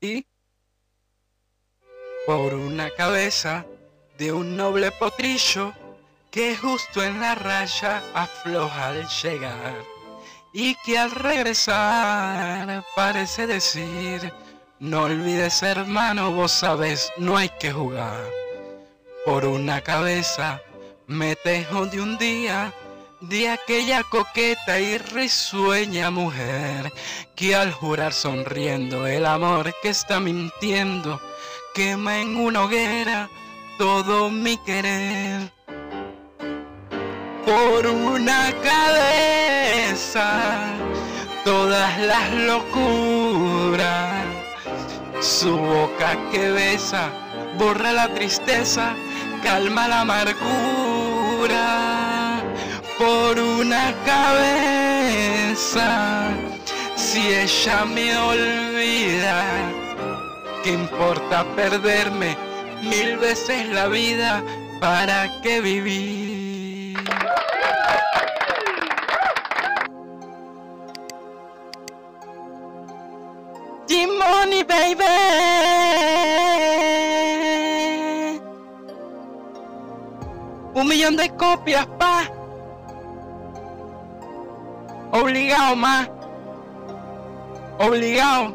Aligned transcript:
y... 0.00 0.26
Por 2.24 2.54
una 2.54 2.88
cabeza 2.90 3.66
de 4.16 4.32
un 4.32 4.56
noble 4.56 4.90
potrillo 4.92 5.74
que 6.30 6.56
justo 6.56 7.02
en 7.02 7.20
la 7.20 7.34
raya 7.34 8.02
afloja 8.14 8.88
al 8.88 9.06
llegar 9.08 9.74
y 10.54 10.74
que 10.76 10.98
al 10.98 11.10
regresar 11.10 12.84
parece 12.96 13.46
decir, 13.46 14.32
no 14.78 15.02
olvides 15.02 15.62
hermano, 15.62 16.32
vos 16.32 16.52
sabes, 16.52 17.12
no 17.18 17.36
hay 17.36 17.50
que 17.60 17.70
jugar. 17.70 18.30
Por 19.26 19.44
una 19.44 19.82
cabeza 19.82 20.62
me 21.06 21.36
tejo 21.36 21.84
de 21.86 22.00
un 22.00 22.16
día 22.16 22.72
de 23.20 23.50
aquella 23.50 24.02
coqueta 24.02 24.80
y 24.80 24.96
risueña 24.96 26.10
mujer 26.10 26.92
que 27.34 27.54
al 27.54 27.72
jurar 27.72 28.12
sonriendo 28.14 29.06
el 29.06 29.26
amor 29.26 29.74
que 29.82 29.90
está 29.90 30.20
mintiendo 30.20 31.20
quema 31.74 32.18
en 32.18 32.36
una 32.36 32.62
hoguera 32.62 33.28
todo 33.78 34.30
mi 34.30 34.56
querer. 34.58 35.52
Por 37.44 37.86
una 37.86 38.52
cabeza 38.62 40.30
todas 41.44 41.98
las 41.98 42.32
locuras, 42.32 44.24
su 45.20 45.56
boca 45.56 46.16
que 46.30 46.50
besa 46.52 47.10
borra 47.58 47.92
la 47.92 48.08
tristeza, 48.14 48.94
calma 49.42 49.88
la 49.88 50.00
amargura 50.00 50.89
por 53.00 53.38
una 53.40 53.94
cabeza. 54.04 55.88
Si 56.96 57.20
ella 57.34 57.84
me 57.86 58.16
olvida, 58.16 59.42
¿qué 60.62 60.72
importa 60.72 61.44
perderme 61.56 62.36
mil 62.82 63.16
veces 63.16 63.66
la 63.70 63.88
vida? 63.88 64.44
¿Para 64.80 65.40
qué 65.40 65.62
vivir? 65.62 66.20
Money, 74.20 74.62
baby. 74.64 75.04
Un 80.74 80.86
millón 80.88 81.16
de 81.16 81.30
copias, 81.36 81.86
pa. 81.98 82.39
Obligado 85.12 85.76
más. 85.76 86.08
Obligado. 87.78 88.54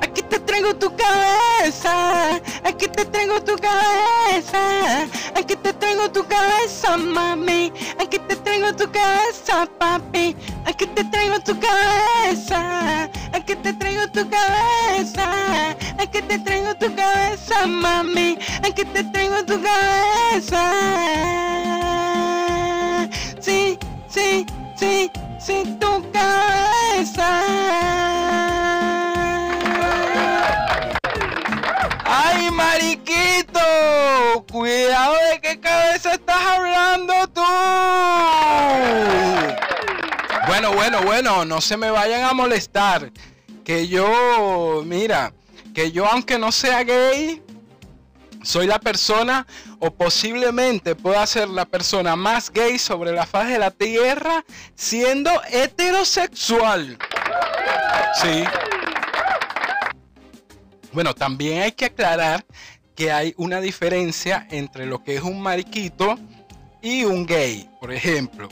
Aquí 0.00 0.22
te 0.22 0.38
traigo 0.40 0.74
tu 0.74 0.90
cabeza. 0.96 2.40
Aquí 2.64 2.88
te 2.88 3.04
traigo 3.04 3.40
tu 3.42 3.54
cabeza. 3.56 5.06
Aquí 5.36 5.54
te 5.56 5.72
traigo 5.72 6.10
tu 6.10 6.26
cabeza, 6.26 6.96
mami. 6.96 7.72
Aquí 8.00 8.18
te 8.18 8.36
traigo 8.36 8.74
tu 8.74 8.90
cabeza, 8.90 9.68
papi. 9.78 10.36
Aquí 10.66 10.86
te 10.86 11.04
traigo 11.04 11.38
tu 11.40 11.54
cabeza. 11.60 13.08
Aquí 13.32 13.54
te 13.56 13.72
traigo 13.72 14.08
tu 14.08 14.28
cabeza. 14.28 15.76
Aquí 15.98 16.22
te 16.22 16.38
traigo 16.38 16.74
tu 16.74 16.94
cabeza, 16.94 17.66
mami. 17.66 18.38
Aquí 18.64 18.84
te 18.84 19.04
traigo 19.04 19.44
tu 19.44 19.60
cabeza. 19.62 21.51
¡Ay, 32.04 32.50
mariquito! 32.50 33.60
Cuidado 34.50 35.14
de 35.30 35.40
qué 35.40 35.60
cabeza 35.60 36.14
estás 36.14 36.40
hablando 36.40 37.28
tú. 37.28 37.42
Bueno, 40.46 40.72
bueno, 40.72 41.02
bueno, 41.02 41.44
no 41.44 41.60
se 41.60 41.76
me 41.76 41.90
vayan 41.90 42.24
a 42.24 42.32
molestar. 42.32 43.10
Que 43.64 43.88
yo, 43.88 44.82
mira, 44.84 45.32
que 45.74 45.92
yo 45.92 46.06
aunque 46.06 46.38
no 46.38 46.52
sea 46.52 46.82
gay, 46.82 47.42
soy 48.42 48.66
la 48.66 48.78
persona 48.78 49.46
o 49.78 49.92
posiblemente 49.92 50.94
pueda 50.94 51.26
ser 51.26 51.48
la 51.48 51.64
persona 51.64 52.16
más 52.16 52.50
gay 52.50 52.78
sobre 52.78 53.12
la 53.12 53.26
faz 53.26 53.48
de 53.48 53.58
la 53.58 53.70
tierra 53.70 54.44
siendo 54.74 55.30
heterosexual. 55.50 56.98
Sí. 58.20 58.44
Bueno, 60.92 61.14
también 61.14 61.62
hay 61.62 61.72
que 61.72 61.86
aclarar 61.86 62.44
que 62.94 63.10
hay 63.10 63.34
una 63.38 63.60
diferencia 63.60 64.46
entre 64.50 64.86
lo 64.86 65.02
que 65.02 65.16
es 65.16 65.22
un 65.22 65.40
mariquito 65.40 66.18
y 66.82 67.04
un 67.04 67.24
gay. 67.24 67.68
Por 67.80 67.92
ejemplo, 67.92 68.48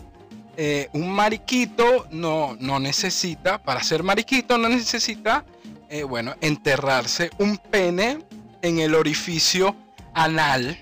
eh, 0.57 0.89
un 0.93 1.11
mariquito 1.11 2.07
no, 2.11 2.57
no, 2.59 2.81
necesita, 2.81 3.62
para 3.62 3.83
ser 3.83 4.03
mariquito 4.03 4.57
no 4.57 4.69
necesita, 4.69 5.45
eh, 5.89 6.03
bueno, 6.03 6.34
enterrarse 6.41 7.31
un 7.39 7.59
pene 7.59 8.19
en 8.62 8.78
el 8.78 8.94
orificio 8.94 9.76
anal. 10.15 10.78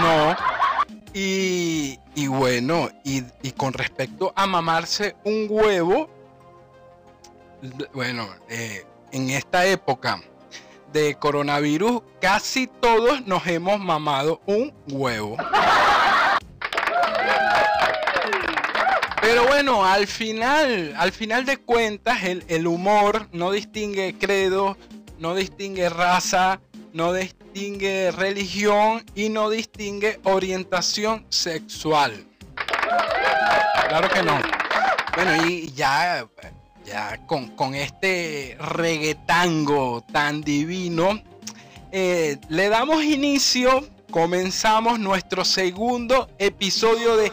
No. 0.00 0.36
Y, 1.12 1.98
bueno, 2.26 2.90
y, 3.04 3.22
con 3.52 3.72
respecto 3.72 4.32
a 4.34 4.46
mamarse 4.46 5.14
un 5.24 5.46
huevo, 5.48 6.10
bueno, 7.92 8.28
eh, 8.48 8.84
en 9.12 9.30
esta 9.30 9.64
época 9.66 10.20
de 10.92 11.14
coronavirus, 11.14 12.02
casi 12.20 12.66
todos 12.66 13.26
nos 13.26 13.46
hemos 13.46 13.78
mamado 13.78 14.40
un 14.46 14.72
huevo. 14.90 15.36
Pero 19.20 19.46
bueno, 19.46 19.84
al 19.84 20.06
final, 20.06 20.94
al 20.98 21.12
final 21.12 21.46
de 21.46 21.56
cuentas, 21.56 22.24
el, 22.24 22.44
el 22.48 22.66
humor 22.66 23.28
no 23.32 23.52
distingue 23.52 24.16
credo, 24.18 24.76
no 25.18 25.34
distingue 25.34 25.88
raza, 25.88 26.60
no 26.92 27.12
distingue 27.12 28.10
religión 28.12 29.04
y 29.14 29.28
no 29.28 29.50
distingue 29.50 30.20
orientación 30.24 31.26
sexual. 31.28 32.26
Claro 33.88 34.08
que 34.08 34.22
no. 34.22 34.40
Bueno, 35.14 35.46
y 35.46 35.72
ya, 35.72 36.26
ya 36.84 37.24
con, 37.26 37.74
este 37.74 38.56
reggaetango 38.58 40.04
tan 40.12 40.40
divino, 40.40 41.22
eh, 41.92 42.36
le 42.48 42.68
damos 42.68 43.04
inicio, 43.04 43.88
comenzamos 44.10 44.98
nuestro 44.98 45.44
segundo 45.44 46.28
episodio 46.38 47.16
de 47.16 47.26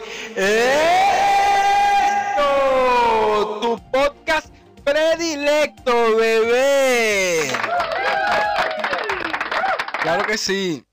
esto, 2.36 3.58
tu 3.60 3.80
podcast 3.90 4.52
predilecto, 4.84 6.16
bebé. 6.16 7.48
Claro 10.02 10.26
que 10.26 10.36
sí. 10.36 10.84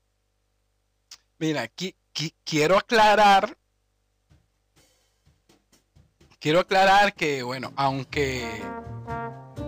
Mira, 1.38 1.62
aquí 1.62 1.96
quiero 2.44 2.76
aclarar. 2.76 3.56
Quiero 6.38 6.60
aclarar 6.60 7.14
que, 7.14 7.42
bueno, 7.42 7.72
aunque. 7.76 8.62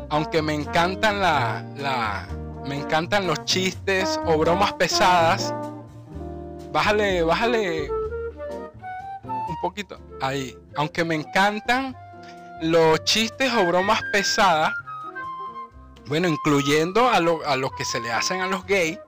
Aunque 0.08 0.42
me 0.42 0.54
encantan 0.54 1.20
la, 1.20 1.64
la. 1.76 2.28
Me 2.66 2.76
encantan 2.76 3.26
los 3.26 3.44
chistes 3.44 4.20
o 4.26 4.38
bromas 4.38 4.72
pesadas. 4.74 5.52
Bájale, 6.70 7.22
bájale. 7.22 7.90
Un 9.24 9.56
poquito. 9.60 9.98
Ahí. 10.20 10.56
Aunque 10.76 11.04
me 11.04 11.14
encantan 11.16 11.96
los 12.62 13.04
chistes 13.04 13.52
o 13.52 13.66
bromas 13.66 14.00
pesadas. 14.12 14.72
Bueno, 16.06 16.28
incluyendo 16.28 17.08
a, 17.08 17.16
a 17.16 17.56
los 17.56 17.72
que 17.76 17.84
se 17.84 18.00
le 18.00 18.10
hacen 18.10 18.40
a 18.40 18.46
los 18.46 18.64
gays 18.66 18.98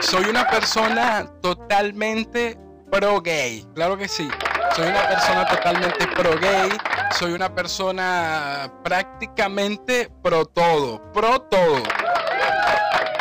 soy 0.00 0.24
una 0.24 0.46
persona 0.48 1.30
totalmente 1.40 2.58
pro 2.90 3.20
gay. 3.20 3.64
Claro 3.74 3.96
que 3.96 4.08
sí. 4.08 4.28
Soy 4.74 4.88
una 4.88 5.06
persona 5.06 5.46
totalmente 5.46 6.06
pro 6.08 6.38
gay. 6.38 6.70
Soy 7.16 7.32
una 7.32 7.54
persona 7.54 8.72
prácticamente 8.82 10.10
pro 10.22 10.46
todo. 10.46 11.00
Pro 11.12 11.42
todo. 11.42 11.82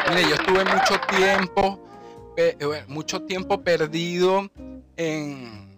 Mire, 0.09 0.30
yo 0.30 0.36
estuve 0.36 0.65
mucho 0.65 1.00
tiempo, 1.01 1.86
eh, 2.38 2.57
mucho 2.88 3.21
tiempo 3.24 3.62
perdido 3.62 4.50
en, 4.97 5.69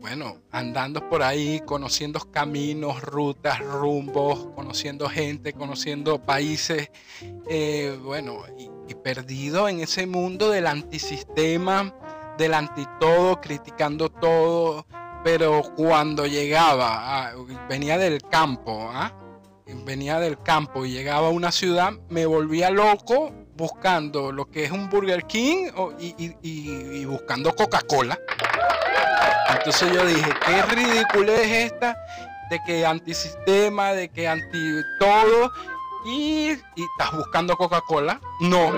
bueno, 0.00 0.42
andando 0.50 1.08
por 1.08 1.22
ahí, 1.22 1.60
conociendo 1.64 2.20
caminos, 2.30 3.02
rutas, 3.02 3.60
rumbos, 3.60 4.48
conociendo 4.54 5.08
gente, 5.08 5.52
conociendo 5.52 6.24
países, 6.24 6.90
eh, 7.48 7.98
bueno, 8.02 8.42
y, 8.58 8.94
perdido 9.02 9.68
en 9.68 9.80
ese 9.80 10.06
mundo 10.06 10.50
del 10.50 10.66
antisistema, 10.66 11.94
del 12.38 12.54
antitodo, 12.54 13.40
criticando 13.40 14.08
todo, 14.08 14.86
pero 15.22 15.62
cuando 15.76 16.26
llegaba, 16.26 17.32
venía 17.68 17.98
del 17.98 18.20
campo, 18.22 18.90
¿ah? 18.92 19.12
venía 19.84 20.18
del 20.18 20.42
campo 20.42 20.84
y 20.84 20.90
llegaba 20.90 21.28
a 21.28 21.30
una 21.30 21.52
ciudad, 21.52 21.92
me 22.08 22.26
volvía 22.26 22.70
loco 22.70 23.32
buscando 23.56 24.32
lo 24.32 24.46
que 24.46 24.64
es 24.64 24.70
un 24.70 24.88
Burger 24.90 25.24
King 25.24 25.70
y, 25.98 27.04
buscando 27.04 27.54
Coca-Cola. 27.54 28.18
Entonces 29.56 29.92
yo 29.92 30.04
dije, 30.04 30.30
qué 30.44 30.62
ridículo 30.62 31.32
es 31.32 31.72
esta 31.72 31.96
de 32.50 32.60
que 32.66 32.86
antisistema, 32.86 33.92
de 33.92 34.08
que 34.08 34.28
anti 34.28 34.58
todo 35.00 35.50
y, 36.04 36.48
estás 36.50 37.16
buscando 37.16 37.56
Coca-Cola. 37.56 38.20
No. 38.40 38.72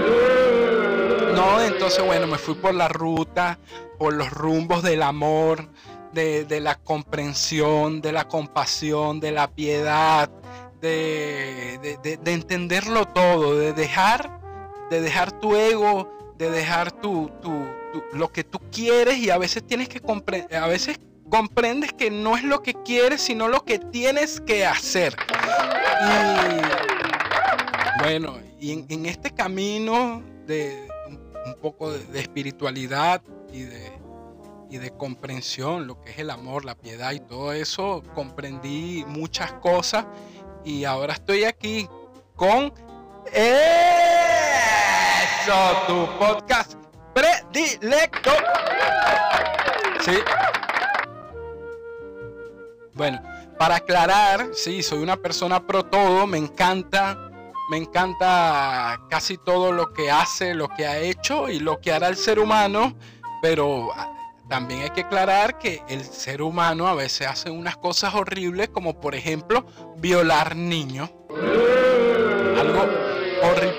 No, 1.34 1.60
entonces 1.60 2.04
bueno, 2.04 2.26
me 2.26 2.38
fui 2.38 2.54
por 2.54 2.74
la 2.74 2.88
ruta, 2.88 3.58
por 3.98 4.14
los 4.14 4.30
rumbos 4.30 4.82
del 4.82 5.02
amor, 5.02 5.68
de, 6.12 6.44
de 6.44 6.60
la 6.60 6.76
comprensión, 6.76 8.00
de 8.00 8.12
la 8.12 8.26
compasión, 8.26 9.20
de 9.20 9.32
la 9.32 9.48
piedad, 9.48 10.30
de, 10.80 12.20
entenderlo 12.24 13.06
todo, 13.06 13.56
de 13.56 13.72
dejar, 13.72 14.30
de 14.90 15.00
dejar 15.00 15.32
tu 15.32 15.56
ego, 15.56 16.34
de 16.36 16.50
dejar 16.50 16.92
tu, 16.92 17.30
lo 18.12 18.32
que 18.32 18.44
tú 18.44 18.60
quieres 18.70 19.18
y 19.18 19.30
a 19.30 19.38
veces 19.38 19.66
tienes 19.66 19.88
que 19.88 20.00
a 20.56 20.66
veces 20.66 20.98
comprendes 21.28 21.92
que 21.92 22.10
no 22.10 22.36
es 22.36 22.44
lo 22.44 22.62
que 22.62 22.74
quieres, 22.84 23.20
sino 23.20 23.48
lo 23.48 23.64
que 23.64 23.78
tienes 23.78 24.40
que 24.40 24.66
hacer. 24.66 25.16
Y 26.02 28.02
bueno, 28.02 28.38
y 28.60 28.72
en, 28.72 29.06
este 29.06 29.32
camino 29.32 30.22
de 30.46 30.88
un 31.44 31.54
poco 31.60 31.92
de, 31.92 32.20
espiritualidad 32.20 33.22
y 33.52 33.62
de, 33.62 33.92
y 34.70 34.78
de 34.78 34.90
comprensión, 34.90 35.86
lo 35.86 36.00
que 36.00 36.12
es 36.12 36.18
el 36.18 36.30
amor, 36.30 36.64
la 36.64 36.74
piedad 36.74 37.12
y 37.12 37.20
todo 37.20 37.52
eso, 37.52 38.02
comprendí 38.14 39.04
muchas 39.06 39.52
cosas 39.54 40.06
y 40.64 40.84
ahora 40.84 41.14
estoy 41.14 41.44
aquí 41.44 41.88
con 42.36 42.72
tu 45.86 46.06
podcast 46.18 46.74
predilecto. 47.14 48.30
Sí. 50.00 50.18
Bueno, 52.92 53.22
para 53.58 53.76
aclarar, 53.76 54.50
sí, 54.52 54.82
soy 54.82 54.98
una 54.98 55.16
persona 55.16 55.66
pro 55.66 55.84
todo, 55.84 56.26
me 56.26 56.36
encanta, 56.36 57.30
me 57.70 57.78
encanta 57.78 59.00
casi 59.08 59.38
todo 59.38 59.72
lo 59.72 59.94
que 59.94 60.10
hace, 60.10 60.52
lo 60.52 60.68
que 60.68 60.86
ha 60.86 60.98
hecho 60.98 61.48
y 61.48 61.60
lo 61.60 61.80
que 61.80 61.92
hará 61.92 62.08
el 62.08 62.16
ser 62.16 62.38
humano, 62.38 62.94
pero 63.40 63.88
también 64.50 64.82
hay 64.82 64.90
que 64.90 65.02
aclarar 65.02 65.58
que 65.58 65.82
el 65.88 66.04
ser 66.04 66.42
humano 66.42 66.88
a 66.88 66.94
veces 66.94 67.26
hace 67.26 67.50
unas 67.50 67.78
cosas 67.78 68.14
horribles, 68.14 68.68
como 68.68 69.00
por 69.00 69.14
ejemplo 69.14 69.64
violar 69.96 70.56
niños. 70.56 71.10
Algo 72.58 72.97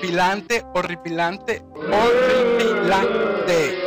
horripilante, 0.00 0.64
horripilante, 0.74 1.62
horripilante. 1.92 3.78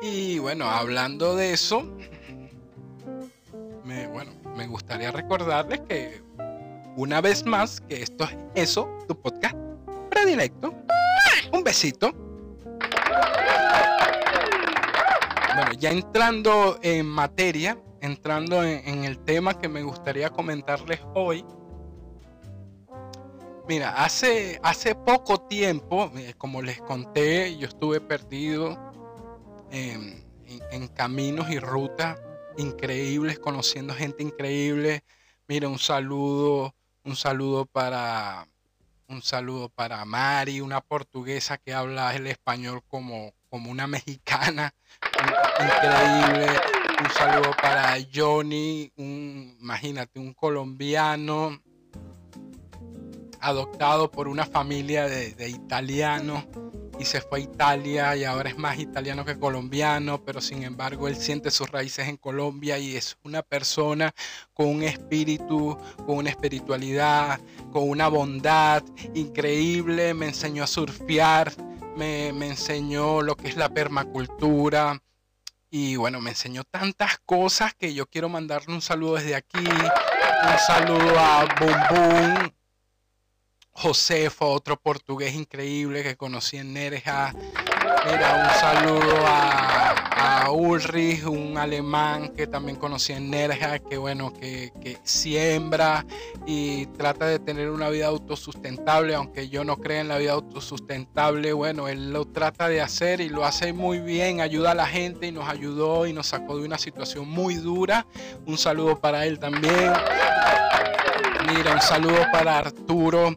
Y 0.00 0.38
bueno, 0.38 0.66
hablando 0.66 1.34
de 1.34 1.52
eso, 1.54 1.82
me, 3.84 4.06
bueno, 4.06 4.30
me 4.56 4.68
gustaría 4.68 5.10
recordarles 5.10 5.80
que 5.88 6.22
una 6.96 7.20
vez 7.20 7.44
más 7.44 7.80
que 7.80 8.02
esto 8.02 8.24
es 8.24 8.36
eso, 8.54 8.88
tu 9.08 9.20
podcast 9.20 9.56
predilecto. 10.08 10.72
Un 11.52 11.64
besito. 11.64 12.12
Bueno, 15.56 15.72
ya 15.78 15.90
entrando 15.90 16.78
en 16.82 17.06
materia, 17.06 17.76
entrando 18.00 18.62
en, 18.62 19.02
el 19.02 19.18
tema 19.24 19.58
que 19.58 19.68
me 19.68 19.82
gustaría 19.82 20.30
comentarles 20.30 21.00
hoy. 21.14 21.44
Mira, 23.68 24.02
hace, 24.02 24.58
hace 24.62 24.94
poco 24.94 25.42
tiempo, 25.42 26.10
eh, 26.16 26.32
como 26.38 26.62
les 26.62 26.80
conté, 26.80 27.54
yo 27.58 27.68
estuve 27.68 28.00
perdido 28.00 28.78
en, 29.70 30.26
caminos 30.94 31.50
y 31.50 31.58
rutas 31.58 32.18
increíbles, 32.56 33.38
conociendo 33.38 33.92
gente 33.92 34.22
increíble. 34.22 35.04
Mira, 35.48 35.68
un 35.68 35.78
saludo, 35.78 36.74
un 37.04 37.14
saludo 37.14 37.66
para 37.66 38.48
un 39.06 39.20
saludo 39.20 39.68
para 39.68 40.02
Mari, 40.06 40.62
una 40.62 40.80
portuguesa 40.80 41.58
que 41.58 41.74
habla 41.74 42.16
el 42.16 42.26
español 42.26 42.82
como, 42.88 43.34
como 43.50 43.70
una 43.70 43.86
mexicana 43.86 44.74
increíble. 45.60 46.58
Un 47.02 47.10
saludo 47.10 47.50
para 47.60 47.98
Johnny, 48.14 48.90
un, 48.96 49.58
imagínate, 49.60 50.18
un 50.18 50.32
colombiano 50.32 51.60
adoptado 53.40 54.10
por 54.10 54.28
una 54.28 54.46
familia 54.46 55.08
de, 55.08 55.34
de 55.34 55.48
italianos 55.48 56.44
y 56.98 57.04
se 57.04 57.20
fue 57.20 57.38
a 57.38 57.42
Italia 57.42 58.16
y 58.16 58.24
ahora 58.24 58.50
es 58.50 58.58
más 58.58 58.78
italiano 58.78 59.24
que 59.24 59.38
colombiano, 59.38 60.24
pero 60.24 60.40
sin 60.40 60.64
embargo 60.64 61.06
él 61.06 61.16
siente 61.16 61.50
sus 61.50 61.70
raíces 61.70 62.08
en 62.08 62.16
Colombia 62.16 62.78
y 62.78 62.96
es 62.96 63.16
una 63.22 63.42
persona 63.42 64.12
con 64.52 64.66
un 64.68 64.82
espíritu, 64.82 65.78
con 66.04 66.16
una 66.16 66.30
espiritualidad, 66.30 67.40
con 67.72 67.88
una 67.88 68.08
bondad 68.08 68.82
increíble. 69.14 70.12
Me 70.14 70.26
enseñó 70.26 70.64
a 70.64 70.66
surfear, 70.66 71.52
me, 71.96 72.32
me 72.32 72.48
enseñó 72.48 73.22
lo 73.22 73.36
que 73.36 73.48
es 73.48 73.56
la 73.56 73.68
permacultura, 73.68 75.00
y 75.70 75.96
bueno, 75.96 76.20
me 76.20 76.30
enseñó 76.30 76.64
tantas 76.64 77.18
cosas 77.26 77.74
que 77.74 77.92
yo 77.92 78.06
quiero 78.06 78.30
mandarle 78.30 78.74
un 78.74 78.80
saludo 78.80 79.16
desde 79.16 79.34
aquí. 79.34 79.58
Un 79.58 80.58
saludo 80.66 81.18
a 81.18 81.44
Boom 81.60 81.76
Boom, 81.90 82.52
Josefo, 83.80 84.50
otro 84.50 84.76
portugués 84.76 85.34
increíble 85.34 86.02
que 86.02 86.16
conocí 86.16 86.56
en 86.56 86.72
Nerja. 86.72 87.32
Mira, 88.04 88.44
un 88.44 88.60
saludo 88.60 89.24
a, 89.24 90.50
Ulrich, 90.50 91.24
un 91.26 91.56
alemán 91.56 92.30
que 92.30 92.48
también 92.48 92.76
conocí 92.76 93.12
en 93.12 93.30
Nerja, 93.30 93.78
que 93.78 93.96
bueno, 93.96 94.32
que, 94.32 94.72
siembra 95.04 96.04
y 96.44 96.86
trata 96.86 97.26
de 97.26 97.38
tener 97.38 97.70
una 97.70 97.88
vida 97.88 98.06
autosustentable, 98.06 99.14
aunque 99.14 99.48
yo 99.48 99.62
no 99.62 99.76
creo 99.76 100.00
en 100.00 100.08
la 100.08 100.18
vida 100.18 100.32
autosustentable, 100.32 101.52
bueno, 101.52 101.86
él 101.86 102.12
lo 102.12 102.24
trata 102.24 102.68
de 102.68 102.80
hacer 102.80 103.20
y 103.20 103.28
lo 103.28 103.44
hace 103.44 103.72
muy 103.72 104.00
bien, 104.00 104.40
ayuda 104.40 104.72
a 104.72 104.74
la 104.74 104.86
gente 104.86 105.28
y 105.28 105.32
nos 105.32 105.48
ayudó 105.48 106.06
y 106.06 106.12
nos 106.12 106.26
sacó 106.26 106.56
de 106.58 106.64
una 106.64 106.78
situación 106.78 107.28
muy 107.28 107.54
dura. 107.54 108.06
Un 108.44 108.58
saludo 108.58 108.98
para 108.98 109.24
él 109.26 109.38
también. 109.38 109.92
Mira, 111.46 111.74
un 111.74 111.80
saludo 111.80 112.26
para 112.32 112.58
Arturo, 112.58 113.34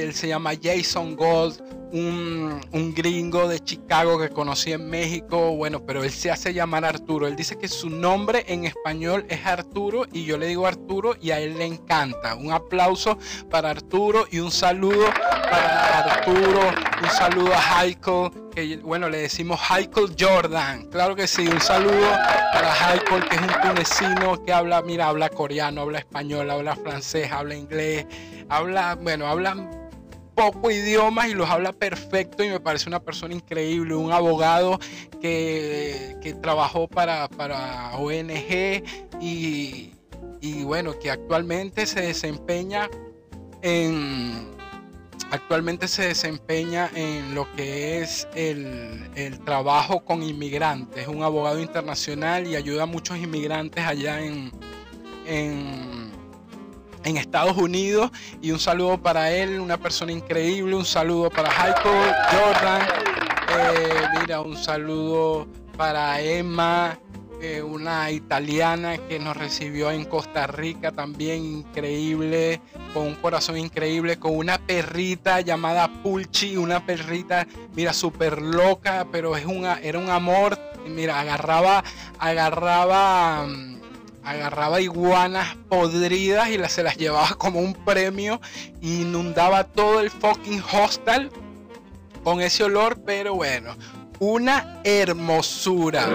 que 0.00 0.12
se 0.12 0.28
llama 0.28 0.52
Jason 0.60 1.16
Gold, 1.16 1.60
un, 1.92 2.60
un, 2.72 2.94
gringo 2.94 3.48
de 3.48 3.60
Chicago 3.60 4.18
que 4.18 4.30
conocí 4.30 4.72
en 4.72 4.88
México, 4.88 5.54
bueno, 5.54 5.84
pero 5.84 6.02
él 6.02 6.10
se 6.10 6.30
hace 6.30 6.54
llamar 6.54 6.86
Arturo. 6.86 7.26
Él 7.26 7.36
dice 7.36 7.58
que 7.58 7.68
su 7.68 7.90
nombre 7.90 8.44
en 8.48 8.64
español 8.64 9.26
es 9.28 9.44
Arturo 9.44 10.06
y 10.10 10.24
yo 10.24 10.38
le 10.38 10.46
digo 10.46 10.66
Arturo 10.66 11.14
y 11.20 11.32
a 11.32 11.40
él 11.40 11.58
le 11.58 11.66
encanta. 11.66 12.34
Un 12.34 12.50
aplauso 12.50 13.18
para 13.50 13.70
Arturo 13.70 14.24
y 14.30 14.38
un 14.38 14.50
saludo 14.50 15.04
para 15.50 15.98
Arturo, 15.98 16.60
un 17.02 17.10
saludo 17.10 17.52
a 17.52 17.80
Haikal, 17.80 18.30
que 18.54 18.78
bueno, 18.78 19.10
le 19.10 19.18
decimos 19.18 19.60
Haikal 19.68 20.16
Jordan. 20.18 20.86
Claro 20.86 21.14
que 21.14 21.26
sí, 21.26 21.46
un 21.46 21.60
saludo 21.60 22.10
para 22.54 22.72
Haikal, 22.72 23.28
que 23.28 23.36
es 23.36 23.42
un 23.42 23.60
tunecino 23.60 24.42
que 24.42 24.52
habla, 24.52 24.80
mira, 24.80 25.08
habla 25.08 25.28
coreano, 25.28 25.82
habla 25.82 25.98
español, 25.98 26.50
habla 26.50 26.74
francés, 26.74 27.30
habla 27.30 27.54
inglés, 27.54 28.06
habla, 28.48 28.94
bueno, 28.94 29.26
habla 29.26 29.81
poco 30.50 30.70
idiomas 30.70 31.28
y 31.28 31.34
los 31.34 31.48
habla 31.48 31.72
perfecto 31.72 32.42
y 32.42 32.48
me 32.48 32.58
parece 32.58 32.88
una 32.88 33.00
persona 33.00 33.34
increíble, 33.34 33.94
un 33.94 34.10
abogado 34.12 34.80
que, 35.20 36.36
trabajó 36.42 36.88
para, 36.88 37.28
para 37.28 37.96
ONG 37.96 38.82
y, 39.20 39.92
bueno, 40.64 40.98
que 40.98 41.10
actualmente 41.10 41.86
se 41.86 42.00
desempeña 42.00 42.90
en 43.62 44.50
actualmente 45.30 45.88
se 45.88 46.08
desempeña 46.08 46.90
en 46.94 47.34
lo 47.34 47.50
que 47.54 48.00
es 48.00 48.28
el, 48.34 49.08
el, 49.14 49.38
trabajo 49.40 50.04
con 50.04 50.22
inmigrantes. 50.22 51.02
Es 51.04 51.08
un 51.08 51.22
abogado 51.22 51.58
internacional 51.58 52.46
y 52.46 52.56
ayuda 52.56 52.82
a 52.82 52.86
muchos 52.86 53.16
inmigrantes 53.16 53.82
allá 53.82 54.20
en, 54.20 54.50
en 55.26 56.01
en 57.04 57.16
Estados 57.16 57.56
Unidos. 57.56 58.10
Y 58.40 58.50
un 58.50 58.58
saludo 58.58 58.98
para 58.98 59.30
él, 59.30 59.60
una 59.60 59.78
persona 59.78 60.12
increíble. 60.12 60.74
Un 60.74 60.84
saludo 60.84 61.30
para 61.30 61.50
Jaiko 61.50 61.90
Jordan. 62.30 62.82
Eh, 63.58 64.20
mira, 64.20 64.40
un 64.40 64.56
saludo 64.56 65.46
para 65.76 66.20
Emma, 66.20 66.98
eh, 67.40 67.62
una 67.62 68.10
italiana 68.10 68.98
que 68.98 69.18
nos 69.18 69.36
recibió 69.36 69.90
en 69.90 70.04
Costa 70.04 70.46
Rica 70.46 70.92
también 70.92 71.44
increíble, 71.44 72.60
con 72.94 73.08
un 73.08 73.14
corazón 73.16 73.58
increíble, 73.58 74.18
con 74.18 74.36
una 74.36 74.58
perrita 74.58 75.40
llamada 75.40 75.88
Pulchi, 76.02 76.56
una 76.56 76.86
perrita, 76.86 77.46
mira, 77.74 77.92
súper 77.92 78.40
loca, 78.40 79.06
pero 79.10 79.36
es 79.36 79.44
una, 79.44 79.78
era 79.80 79.98
un 79.98 80.08
amor 80.08 80.58
mira, 80.88 81.20
agarraba, 81.20 81.84
agarraba, 82.18 83.46
mm, 83.46 83.71
agarraba 84.24 84.80
iguanas 84.80 85.56
podridas 85.68 86.48
y 86.50 86.58
las, 86.58 86.72
se 86.72 86.82
las 86.82 86.96
llevaba 86.96 87.34
como 87.36 87.60
un 87.60 87.74
premio. 87.74 88.40
Inundaba 88.80 89.64
todo 89.64 90.00
el 90.00 90.10
fucking 90.10 90.62
hostel 90.72 91.30
con 92.24 92.40
ese 92.40 92.64
olor, 92.64 93.00
pero 93.04 93.34
bueno, 93.34 93.76
una 94.18 94.80
hermosura. 94.84 96.08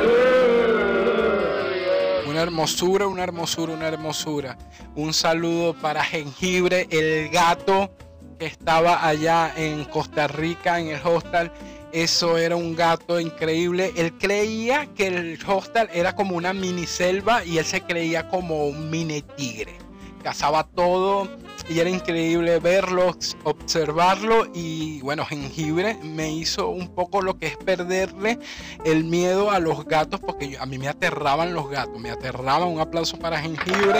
Una 2.27 2.41
hermosura, 2.41 3.07
una 3.07 3.23
hermosura, 3.23 3.73
una 3.73 3.87
hermosura. 3.87 4.57
Un 4.95 5.13
saludo 5.13 5.73
para 5.73 6.03
Jengibre, 6.03 6.87
el 6.89 7.29
gato 7.29 7.91
que 8.37 8.45
estaba 8.45 9.07
allá 9.07 9.51
en 9.55 9.85
Costa 9.85 10.27
Rica 10.27 10.79
en 10.79 10.89
el 10.89 11.01
hostel. 11.03 11.51
Eso 11.91 12.37
era 12.37 12.55
un 12.55 12.75
gato 12.75 13.19
increíble. 13.19 13.93
Él 13.95 14.13
creía 14.17 14.87
que 14.93 15.07
el 15.07 15.39
hostel 15.47 15.89
era 15.93 16.15
como 16.15 16.35
una 16.35 16.53
mini 16.53 16.85
selva 16.85 17.43
y 17.45 17.57
él 17.57 17.65
se 17.65 17.81
creía 17.81 18.27
como 18.27 18.67
un 18.67 18.89
mini 18.89 19.21
tigre. 19.21 19.77
Cazaba 20.21 20.65
todo 20.65 21.27
y 21.69 21.79
era 21.79 21.89
increíble 21.89 22.59
verlo, 22.59 23.15
observarlo 23.43 24.47
y 24.53 25.01
bueno, 25.01 25.25
jengibre 25.25 25.97
me 26.03 26.31
hizo 26.31 26.69
un 26.69 26.93
poco 26.93 27.21
lo 27.21 27.37
que 27.37 27.47
es 27.47 27.57
perderle 27.57 28.39
el 28.83 29.03
miedo 29.03 29.51
a 29.51 29.59
los 29.59 29.85
gatos 29.85 30.19
porque 30.19 30.57
a 30.59 30.65
mí 30.65 30.77
me 30.77 30.87
aterraban 30.87 31.53
los 31.53 31.69
gatos, 31.69 31.99
me 31.99 32.11
aterraban. 32.11 32.67
Un 32.67 32.79
aplauso 32.79 33.17
para 33.17 33.39
jengibre. 33.39 33.99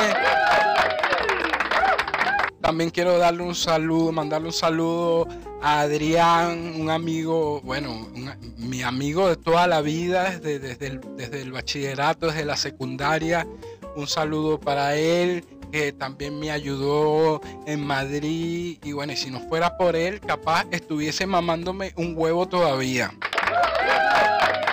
También 2.67 2.89
quiero 2.89 3.17
darle 3.17 3.43
un 3.43 3.55
saludo, 3.55 4.11
mandarle 4.11 4.47
un 4.49 4.53
saludo 4.53 5.25
a 5.61 5.79
Adrián, 5.79 6.73
un 6.77 6.89
amigo, 6.89 7.61
bueno, 7.61 8.09
mi 8.57 8.83
amigo 8.83 9.29
de 9.29 9.37
toda 9.37 9.67
la 9.67 9.79
vida, 9.79 10.37
desde, 10.37 10.75
desde, 10.75 11.41
el, 11.41 11.53
bachillerato, 11.53 12.27
desde 12.27 12.43
la 12.43 12.57
secundaria. 12.57 13.47
Un 13.95 14.05
saludo 14.05 14.59
para 14.59 14.97
él 14.97 15.45
que 15.71 15.93
también 15.93 16.37
me 16.37 16.51
ayudó 16.51 17.39
en 17.65 17.87
Madrid. 17.87 18.79
Y 18.83 18.91
bueno, 18.91 19.15
si 19.15 19.31
no 19.31 19.39
fuera 19.47 19.77
por 19.77 19.95
él, 19.95 20.19
capaz 20.19 20.65
estuviese 20.69 21.25
mamándome 21.25 21.93
un 21.95 22.15
huevo 22.17 22.49
todavía. 22.49 23.13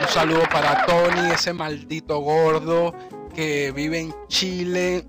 Un 0.00 0.08
saludo 0.08 0.42
para 0.50 0.84
Tony, 0.84 1.30
ese 1.32 1.52
maldito 1.52 2.18
gordo 2.18 2.92
que 3.36 3.70
vive 3.70 4.00
en 4.00 4.14
Chile. 4.26 5.06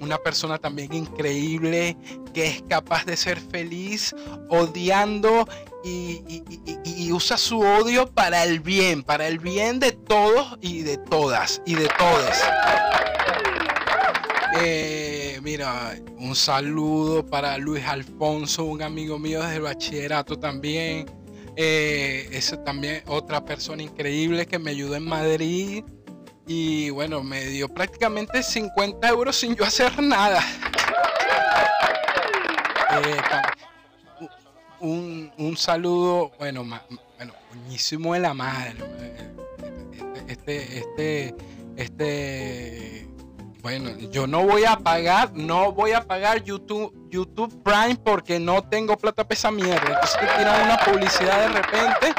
Una 0.00 0.18
persona 0.18 0.58
también 0.58 0.92
increíble 0.94 1.96
que 2.32 2.46
es 2.46 2.62
capaz 2.62 3.04
de 3.04 3.16
ser 3.16 3.38
feliz 3.38 4.14
odiando 4.48 5.46
y, 5.84 7.12
usa 7.12 7.36
su 7.36 7.60
odio 7.60 8.06
para 8.06 8.44
el 8.44 8.60
bien, 8.60 9.02
para 9.02 9.26
el 9.26 9.38
bien 9.38 9.80
de 9.80 9.92
todos 9.92 10.58
y 10.60 10.82
de 10.82 10.96
todas 10.96 11.60
y 11.66 11.74
de 11.74 11.88
todos. 11.98 12.36
Eh, 14.60 15.40
mira, 15.42 15.96
un 16.18 16.36
saludo 16.36 17.26
para 17.26 17.58
Luis 17.58 17.84
Alfonso, 17.84 18.64
un 18.64 18.82
amigo 18.82 19.18
mío 19.18 19.42
desde 19.42 19.56
el 19.56 19.62
bachillerato 19.62 20.38
también. 20.38 21.06
Eh, 21.56 22.28
esa 22.32 22.62
también 22.62 23.02
otra 23.06 23.44
persona 23.44 23.82
increíble 23.82 24.46
que 24.46 24.58
me 24.58 24.70
ayudó 24.70 24.96
en 24.96 25.04
Madrid. 25.04 25.84
Y 26.46 26.90
bueno, 26.90 27.22
me 27.22 27.44
dio 27.46 27.68
prácticamente 27.68 28.42
50 28.42 29.08
euros 29.08 29.36
sin 29.36 29.54
yo 29.54 29.64
hacer 29.64 30.02
nada. 30.02 30.42
Eh, 32.92 33.22
un, 34.80 35.56
saludo, 35.56 36.32
bueno, 36.40 36.64
bueno, 36.64 37.32
buenísimo 37.50 38.14
de 38.14 38.20
la 38.20 38.34
madre. 38.34 38.74
Este, 40.26 40.78
este, 40.78 41.34
este 41.76 43.08
bueno, 43.62 43.90
yo 44.10 44.26
no 44.26 44.44
voy 44.44 44.64
a 44.64 44.76
pagar, 44.76 45.32
no 45.34 45.72
voy 45.72 45.92
a 45.92 46.02
pagar 46.02 46.42
YouTube, 46.42 47.08
YouTube 47.10 47.62
Prime 47.62 47.96
porque 47.96 48.40
no 48.40 48.62
tengo 48.62 48.96
plata 48.96 49.26
pesa 49.26 49.50
mierda. 49.50 49.86
Entonces 49.86 50.18
te 50.18 50.26
tiran 50.38 50.64
una 50.64 50.78
publicidad 50.78 51.40
de 51.40 51.48
repente 51.48 52.14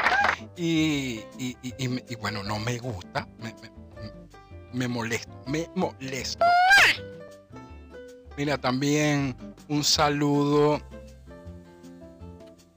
y, 0.56 1.20
y, 1.38 2.16
bueno, 2.16 2.42
no 2.44 2.58
me 2.60 2.78
gusta, 2.78 3.26
me, 3.38 3.54
me 3.54 3.81
molesto, 4.88 5.32
me 5.46 5.68
molesto. 5.74 6.44
Mira, 8.36 8.58
también 8.58 9.36
un 9.68 9.84
saludo 9.84 10.80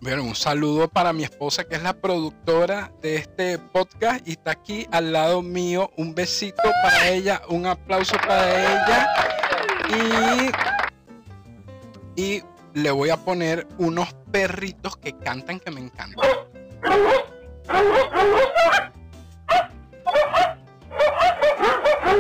bueno, 0.06 0.22
un 0.22 0.36
saludo 0.36 0.88
para 0.88 1.14
mi 1.14 1.24
esposa 1.24 1.64
que 1.64 1.74
es 1.74 1.82
la 1.82 1.94
productora 1.94 2.92
de 3.02 3.16
este 3.16 3.58
podcast 3.58 4.28
y 4.28 4.34
está 4.34 4.52
aquí 4.52 4.86
al 4.92 5.12
lado 5.12 5.42
mío. 5.42 5.90
Un 5.98 6.14
besito 6.14 6.62
para 6.84 7.08
ella, 7.08 7.42
un 7.50 7.66
aplauso 7.66 8.16
para 8.18 8.84
ella. 8.84 9.08
Y, 12.16 12.22
y 12.22 12.44
le 12.75 12.92
voy 12.92 13.10
a 13.10 13.18
poner 13.18 13.68
unos 13.80 14.14
perritos 14.32 14.96
que 14.96 15.18
cantan 15.18 15.60
que 15.60 15.72
me 15.72 15.82
encantan. 15.82 16.30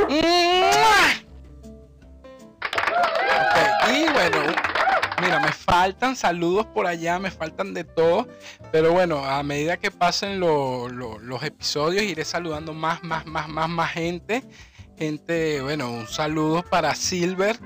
Y 0.09 0.21
bueno, 4.13 4.55
Mira, 5.21 5.39
me 5.39 5.51
faltan 5.53 6.15
saludos 6.15 6.65
por 6.67 6.85
allá, 6.87 7.19
me 7.19 7.31
faltan 7.31 7.73
de 7.73 7.83
todo. 7.83 8.27
Pero 8.71 8.91
bueno, 8.91 9.23
a 9.23 9.41
medida 9.43 9.77
que 9.77 9.89
pasen 9.89 10.39
los 10.39 11.43
episodios, 11.43 12.03
iré 12.03 12.25
saludando 12.25 12.73
más, 12.73 13.03
más, 13.03 13.25
más, 13.25 13.47
más, 13.47 13.69
más 13.69 13.91
gente. 13.91 14.43
Gente, 14.97 15.61
bueno, 15.61 15.89
un 15.89 16.07
saludo 16.07 16.63
para 16.63 16.95
Silver, 16.95 17.57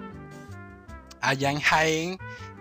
allá 1.22 1.51
en 1.51 1.60
Jaén, 1.60 2.17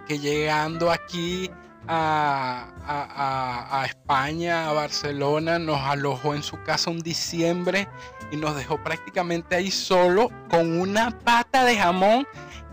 que 0.06 0.18
llegando 0.18 0.90
aquí 0.90 1.50
a, 1.88 3.84
España, 3.86 4.68
a 4.68 4.72
Barcelona, 4.72 5.58
nos 5.58 5.80
alojó 5.80 6.34
en 6.34 6.42
su 6.42 6.62
casa 6.62 6.90
un 6.90 7.00
diciembre 7.00 7.88
y 8.30 8.36
nos 8.36 8.56
dejó 8.56 8.82
prácticamente 8.82 9.56
ahí 9.56 9.70
solo 9.70 10.30
con 10.50 10.78
una 10.78 11.18
pata 11.18 11.64
de 11.64 11.76
jamón 11.76 12.26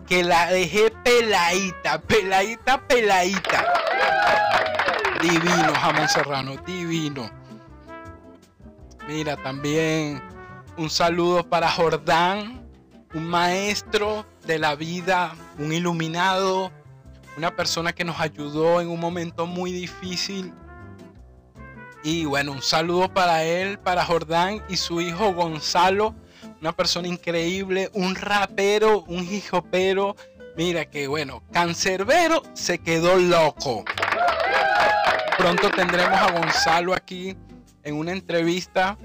que 0.07 0.23
la 0.23 0.51
dejé 0.51 0.91
peladita, 1.03 2.01
peladita, 2.01 2.85
peladita. 2.87 3.65
Divino, 5.21 5.73
jamón 5.73 6.09
serrano, 6.09 6.55
divino. 6.65 7.29
Mira, 9.07 9.37
también 9.37 10.21
un 10.77 10.89
saludo 10.89 11.47
para 11.47 11.69
Jordán, 11.71 12.67
un 13.13 13.27
maestro 13.27 14.25
de 14.45 14.59
la 14.59 14.75
vida, 14.75 15.35
un 15.57 15.71
iluminado, 15.71 16.71
una 17.37 17.55
persona 17.55 17.93
que 17.93 18.03
nos 18.03 18.19
ayudó 18.19 18.81
en 18.81 18.89
un 18.89 18.99
momento 18.99 19.45
muy 19.45 19.71
difícil. 19.71 20.53
Y 22.03 22.25
bueno, 22.25 22.51
un 22.51 22.61
saludo 22.61 23.11
para 23.13 23.43
él, 23.43 23.79
para 23.79 24.05
Jordán 24.05 24.63
y 24.69 24.77
su 24.77 25.01
hijo 25.01 25.33
Gonzalo, 25.33 26.15
una 26.61 26.71
persona 26.71 27.07
increíble, 27.07 27.89
un 27.93 28.15
rapero, 28.15 29.03
un 29.07 29.23
hijopero. 29.23 30.15
Mira 30.55 30.85
que 30.85 31.07
bueno, 31.07 31.43
Cancerbero 31.51 32.43
se 32.53 32.77
quedó 32.77 33.17
loco. 33.17 33.83
Pronto 35.37 35.69
tendremos 35.71 36.17
a 36.17 36.31
Gonzalo 36.31 36.93
aquí 36.93 37.35
en 37.83 37.95
una 37.95 38.11
entrevista. 38.11 38.97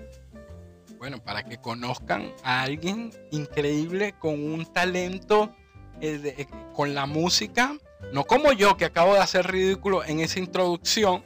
Bueno, 0.99 1.19
para 1.25 1.43
que 1.43 1.57
conozcan 1.57 2.31
a 2.45 2.63
alguien 2.63 3.11
increíble 3.31 4.15
con 4.19 4.35
un 4.35 4.67
talento 4.67 5.55
eh, 6.03 6.35
eh, 6.37 6.47
con 6.75 6.95
la 6.95 7.07
música. 7.07 7.75
No 8.13 8.25
como 8.25 8.53
yo 8.53 8.77
que 8.77 8.85
acabo 8.85 9.15
de 9.15 9.21
hacer 9.21 9.51
ridículo 9.51 10.05
en 10.05 10.21
esa 10.21 10.39
introducción. 10.39 11.23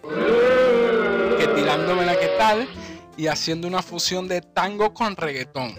Que 1.38 1.46
tirándome 1.54 2.04
la 2.04 2.18
que 2.18 2.28
tal. 2.38 2.68
Y 3.16 3.28
haciendo 3.28 3.68
una 3.68 3.82
fusión 3.82 4.28
de 4.28 4.40
tango 4.40 4.92
con 4.92 5.16
reggaetón 5.16 5.74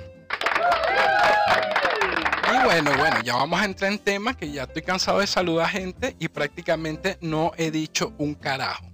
bueno, 2.65 2.91
bueno, 2.97 3.21
ya 3.21 3.35
vamos 3.35 3.61
a 3.61 3.65
entrar 3.65 3.91
en 3.91 3.99
temas 3.99 4.35
que 4.35 4.51
ya 4.51 4.63
estoy 4.63 4.81
cansado 4.81 5.19
de 5.19 5.27
saludar 5.27 5.65
a 5.65 5.69
gente 5.69 6.15
y 6.19 6.27
prácticamente 6.27 7.17
no 7.21 7.51
he 7.57 7.69
dicho 7.69 8.13
un 8.17 8.33
carajo. 8.33 8.85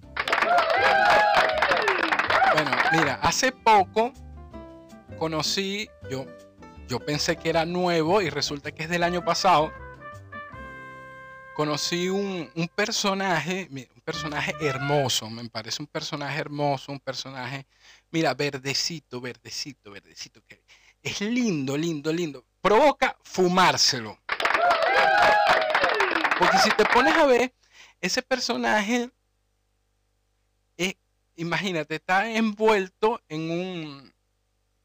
Bueno, 2.53 2.71
mira, 2.91 3.19
hace 3.21 3.53
poco 3.53 4.11
conocí, 5.17 5.89
yo, 6.09 6.25
yo 6.87 6.99
pensé 6.99 7.37
que 7.37 7.49
era 7.49 7.65
nuevo 7.65 8.21
y 8.21 8.29
resulta 8.29 8.71
que 8.71 8.83
es 8.83 8.89
del 8.89 9.03
año 9.03 9.23
pasado. 9.23 9.71
Conocí 11.61 12.09
un, 12.09 12.49
un 12.55 12.67
personaje, 12.69 13.67
un 13.69 14.01
personaje 14.01 14.51
hermoso, 14.61 15.29
me 15.29 15.47
parece 15.47 15.83
un 15.83 15.85
personaje 15.85 16.39
hermoso, 16.39 16.91
un 16.91 16.99
personaje, 16.99 17.67
mira, 18.09 18.33
verdecito, 18.33 19.21
verdecito, 19.21 19.91
verdecito, 19.91 20.41
que 20.47 20.63
es 21.03 21.21
lindo, 21.21 21.77
lindo, 21.77 22.11
lindo 22.11 22.43
provoca 22.61 23.15
fumárselo. 23.23 24.17
Porque 26.39 26.57
si 26.63 26.71
te 26.71 26.83
pones 26.85 27.15
a 27.15 27.27
ver, 27.27 27.53
ese 28.01 28.23
personaje, 28.23 29.11
imagínate, 31.35 31.93
está 31.93 32.27
envuelto 32.27 33.21
en 33.29 33.51
un, 33.51 34.13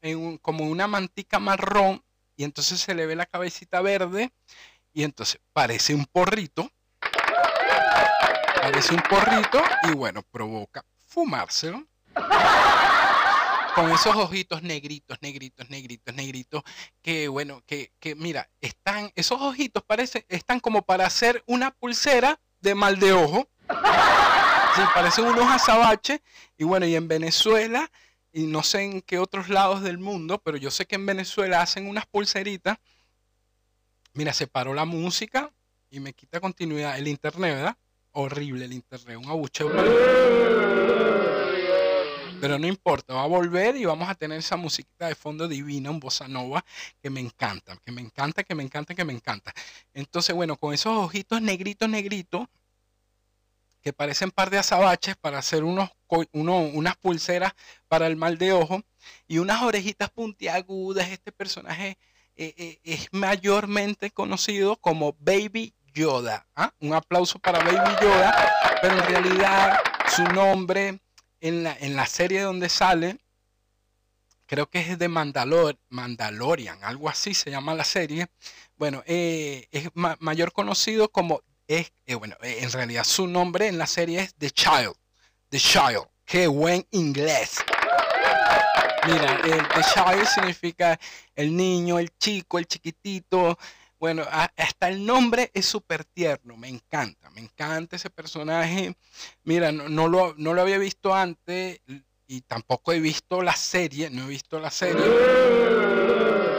en 0.03 0.37
como 0.37 0.65
una 0.65 0.85
mantica 0.85 1.39
marrón 1.39 2.03
y 2.35 2.43
entonces 2.43 2.79
se 2.79 2.93
le 2.93 3.07
ve 3.07 3.15
la 3.15 3.25
cabecita 3.25 3.81
verde 3.81 4.31
y 4.97 5.03
entonces 5.03 5.39
parece 5.53 5.93
un 5.93 6.07
porrito. 6.07 6.71
Parece 8.59 8.95
un 8.95 9.01
porrito 9.01 9.61
y 9.83 9.91
bueno, 9.91 10.23
provoca 10.23 10.83
fumárselo. 11.05 11.85
Con 13.75 13.91
esos 13.91 14.15
ojitos 14.15 14.63
negritos, 14.63 15.19
negritos, 15.21 15.69
negritos, 15.69 16.15
negritos, 16.15 16.63
que 17.03 17.27
bueno, 17.27 17.61
que, 17.67 17.93
que 17.99 18.15
mira, 18.15 18.49
están, 18.59 19.11
esos 19.13 19.39
ojitos 19.39 19.83
parecen, 19.83 20.25
están 20.29 20.59
como 20.59 20.81
para 20.81 21.05
hacer 21.05 21.43
una 21.45 21.69
pulsera 21.69 22.39
de 22.59 22.73
mal 22.73 22.97
de 22.99 23.13
ojo. 23.13 23.47
Sí, 23.69 24.81
parecen 24.95 25.25
unos 25.25 25.45
azabaches. 25.45 26.21
Y 26.57 26.63
bueno, 26.63 26.87
y 26.87 26.95
en 26.95 27.07
Venezuela, 27.07 27.91
y 28.33 28.47
no 28.47 28.63
sé 28.63 28.81
en 28.81 29.01
qué 29.03 29.19
otros 29.19 29.47
lados 29.49 29.83
del 29.83 29.99
mundo, 29.99 30.41
pero 30.43 30.57
yo 30.57 30.71
sé 30.71 30.87
que 30.87 30.95
en 30.95 31.05
Venezuela 31.05 31.61
hacen 31.61 31.87
unas 31.87 32.07
pulseritas. 32.07 32.79
Mira, 34.17 34.33
se 34.33 34.47
paró 34.47 34.73
la 34.73 34.85
música 34.85 35.53
y 35.91 35.99
me 35.99 36.11
quita 36.11 36.39
continuidad 36.39 36.97
el 36.97 37.07
internet, 37.07 37.53
¿verdad? 37.53 37.77
Horrible 38.13 38.65
el 38.65 38.73
internet, 38.73 39.15
un 39.15 39.29
abucheo. 39.29 39.69
Pero 42.41 42.57
no 42.57 42.65
importa, 42.65 43.13
va 43.13 43.25
a 43.25 43.27
volver 43.27 43.75
y 43.75 43.85
vamos 43.85 44.09
a 44.09 44.15
tener 44.15 44.39
esa 44.39 44.57
musiquita 44.57 45.07
de 45.07 45.13
fondo 45.13 45.47
divina, 45.47 45.91
un 45.91 45.99
bossa 45.99 46.27
nova, 46.27 46.65
que 46.99 47.11
me 47.11 47.19
encanta, 47.19 47.77
que 47.85 47.91
me 47.91 48.01
encanta, 48.01 48.43
que 48.43 48.55
me 48.55 48.63
encanta, 48.63 48.95
que 48.95 49.05
me 49.05 49.13
encanta. 49.13 49.53
Entonces, 49.93 50.35
bueno, 50.35 50.57
con 50.57 50.73
esos 50.73 50.97
ojitos 50.97 51.39
negritos, 51.39 51.87
negritos, 51.87 52.47
que 53.83 53.93
parecen 53.93 54.31
par 54.31 54.49
de 54.49 54.57
azabaches 54.57 55.15
para 55.15 55.37
hacer 55.37 55.63
unos, 55.63 55.91
unas 56.31 56.97
pulseras 56.97 57.53
para 57.87 58.07
el 58.07 58.15
mal 58.15 58.39
de 58.39 58.51
ojo 58.51 58.81
y 59.27 59.37
unas 59.37 59.61
orejitas 59.61 60.09
puntiagudas. 60.09 61.07
Este 61.09 61.31
personaje 61.31 61.99
eh, 62.37 62.53
eh, 62.57 62.79
es 62.83 63.07
mayormente 63.11 64.11
conocido 64.11 64.75
como 64.75 65.15
Baby 65.19 65.73
Yoda. 65.93 66.45
¿ah? 66.55 66.71
Un 66.79 66.93
aplauso 66.93 67.39
para 67.39 67.59
Baby 67.59 67.95
Yoda, 67.99 68.77
pero 68.79 68.95
en 68.95 69.07
realidad 69.07 69.79
su 70.15 70.23
nombre 70.23 70.99
en 71.41 71.63
la, 71.63 71.75
en 71.79 71.95
la 71.95 72.05
serie 72.05 72.41
donde 72.41 72.69
sale, 72.69 73.17
creo 74.45 74.69
que 74.69 74.79
es 74.79 74.99
de 74.99 75.07
Mandalor, 75.07 75.77
Mandalorian, 75.89 76.83
algo 76.83 77.09
así 77.09 77.33
se 77.33 77.49
llama 77.49 77.73
la 77.73 77.83
serie. 77.83 78.27
Bueno, 78.75 79.03
eh, 79.07 79.67
es 79.71 79.89
mayor 79.95 80.53
conocido 80.53 81.09
como, 81.09 81.41
es, 81.67 81.91
bueno, 82.19 82.35
en 82.41 82.71
realidad 82.71 83.03
su 83.03 83.27
nombre 83.27 83.67
en 83.67 83.79
la 83.79 83.87
serie 83.87 84.21
es 84.21 84.35
The 84.35 84.51
Child, 84.51 84.93
The 85.49 85.57
Child, 85.57 86.05
qué 86.25 86.45
buen 86.45 86.85
inglés. 86.91 87.57
Mira, 89.07 89.39
el 89.45 89.83
Child 89.93 90.27
significa 90.27 90.99
el 91.35 91.55
niño, 91.55 91.97
el 91.97 92.09
chico, 92.17 92.59
el 92.59 92.67
chiquitito, 92.67 93.57
bueno, 93.99 94.23
hasta 94.29 94.89
el 94.89 95.05
nombre 95.05 95.49
es 95.53 95.65
súper 95.65 96.05
tierno, 96.05 96.55
me 96.55 96.67
encanta, 96.67 97.29
me 97.31 97.41
encanta 97.41 97.95
ese 97.95 98.09
personaje. 98.09 98.95
Mira, 99.43 99.71
no, 99.71 100.07
lo, 100.07 100.35
no 100.37 100.53
lo 100.53 100.61
había 100.61 100.77
visto 100.77 101.15
antes 101.15 101.79
y 102.27 102.41
tampoco 102.41 102.91
he 102.91 102.99
visto 102.99 103.41
la 103.41 103.55
serie, 103.55 104.09
no 104.09 104.25
he 104.25 104.27
visto 104.27 104.59
la 104.59 104.69
serie, 104.69 105.03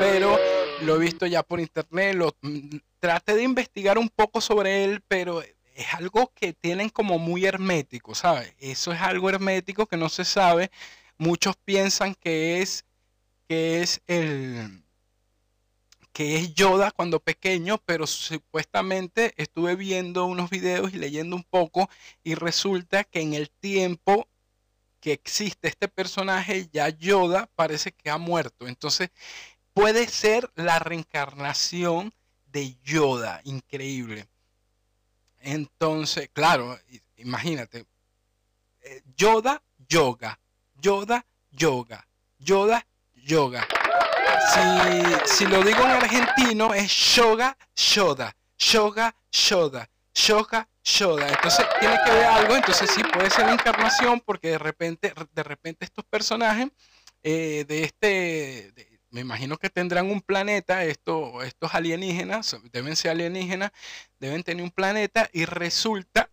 pero 0.00 0.36
lo 0.82 0.96
he 0.96 0.98
visto 0.98 1.26
ya 1.26 1.42
por 1.42 1.60
internet, 1.60 2.16
lo, 2.16 2.34
mm, 2.40 2.78
traté 2.98 3.34
de 3.34 3.42
investigar 3.42 3.98
un 3.98 4.08
poco 4.08 4.40
sobre 4.40 4.84
él, 4.84 5.02
pero 5.06 5.42
es 5.42 5.94
algo 5.94 6.32
que 6.34 6.54
tienen 6.54 6.88
como 6.88 7.18
muy 7.18 7.46
hermético, 7.46 8.14
¿sabes? 8.16 8.52
Eso 8.58 8.92
es 8.92 9.00
algo 9.00 9.30
hermético 9.30 9.86
que 9.86 9.96
no 9.96 10.08
se 10.08 10.24
sabe. 10.24 10.72
Muchos 11.18 11.56
piensan 11.56 12.14
que 12.14 12.62
es, 12.62 12.84
que 13.48 13.82
es 13.82 14.00
el 14.06 14.82
que 16.12 16.36
es 16.36 16.52
Yoda 16.54 16.90
cuando 16.90 17.20
pequeño, 17.20 17.78
pero 17.84 18.04
supuestamente 18.04 19.34
estuve 19.36 19.76
viendo 19.76 20.24
unos 20.24 20.50
videos 20.50 20.92
y 20.92 20.96
leyendo 20.96 21.36
un 21.36 21.44
poco 21.44 21.88
y 22.24 22.34
resulta 22.34 23.04
que 23.04 23.20
en 23.20 23.34
el 23.34 23.50
tiempo 23.50 24.26
que 25.00 25.12
existe 25.12 25.68
este 25.68 25.86
personaje, 25.86 26.68
ya 26.72 26.88
Yoda 26.88 27.48
parece 27.54 27.92
que 27.92 28.10
ha 28.10 28.18
muerto. 28.18 28.66
Entonces 28.66 29.10
puede 29.72 30.08
ser 30.08 30.50
la 30.56 30.80
reencarnación 30.80 32.12
de 32.46 32.76
Yoda, 32.82 33.40
increíble. 33.44 34.26
Entonces, 35.40 36.30
claro, 36.32 36.76
imagínate, 37.16 37.86
eh, 38.80 39.02
Yoda, 39.16 39.62
yoga, 39.88 40.40
Yoda, 40.80 41.24
yoga, 41.50 42.06
Yoda, 42.38 42.86
yoga. 43.14 43.66
Si, 45.26 45.46
lo 45.46 45.62
digo 45.62 45.80
en 45.80 45.90
argentino 45.90 46.72
es 46.72 47.14
yoga, 47.14 47.56
yoda, 47.74 48.34
yoga, 48.56 49.14
yoda, 49.30 49.90
yoga, 50.14 50.68
yoda. 50.84 51.28
Entonces 51.28 51.66
tiene 51.80 51.98
que 52.04 52.10
ver 52.12 52.24
algo, 52.24 52.56
entonces 52.56 52.90
sí 52.90 53.02
puede 53.02 53.28
ser 53.28 53.46
la 53.46 53.54
encarnación 53.54 54.20
porque 54.20 54.50
de 54.50 54.58
repente, 54.58 55.12
de 55.32 55.42
repente 55.42 55.84
estos 55.84 56.04
personajes 56.04 56.68
eh, 57.22 57.64
de 57.66 57.84
este, 57.84 58.72
me 59.10 59.20
imagino 59.20 59.56
que 59.56 59.70
tendrán 59.70 60.10
un 60.10 60.20
planeta, 60.20 60.84
estos 60.84 61.74
alienígenas, 61.74 62.56
deben 62.72 62.96
ser 62.96 63.10
alienígenas, 63.10 63.72
deben 64.18 64.42
tener 64.42 64.62
un 64.62 64.70
planeta 64.70 65.28
y 65.32 65.44
resulta 65.44 66.27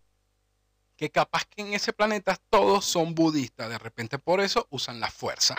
que 0.96 1.10
capaz 1.10 1.44
que 1.44 1.62
en 1.62 1.74
ese 1.74 1.92
planeta 1.92 2.36
todos 2.50 2.84
son 2.84 3.14
budistas, 3.14 3.68
de 3.68 3.78
repente 3.78 4.18
por 4.18 4.40
eso 4.40 4.66
usan 4.70 4.98
la 4.98 5.10
fuerza 5.10 5.56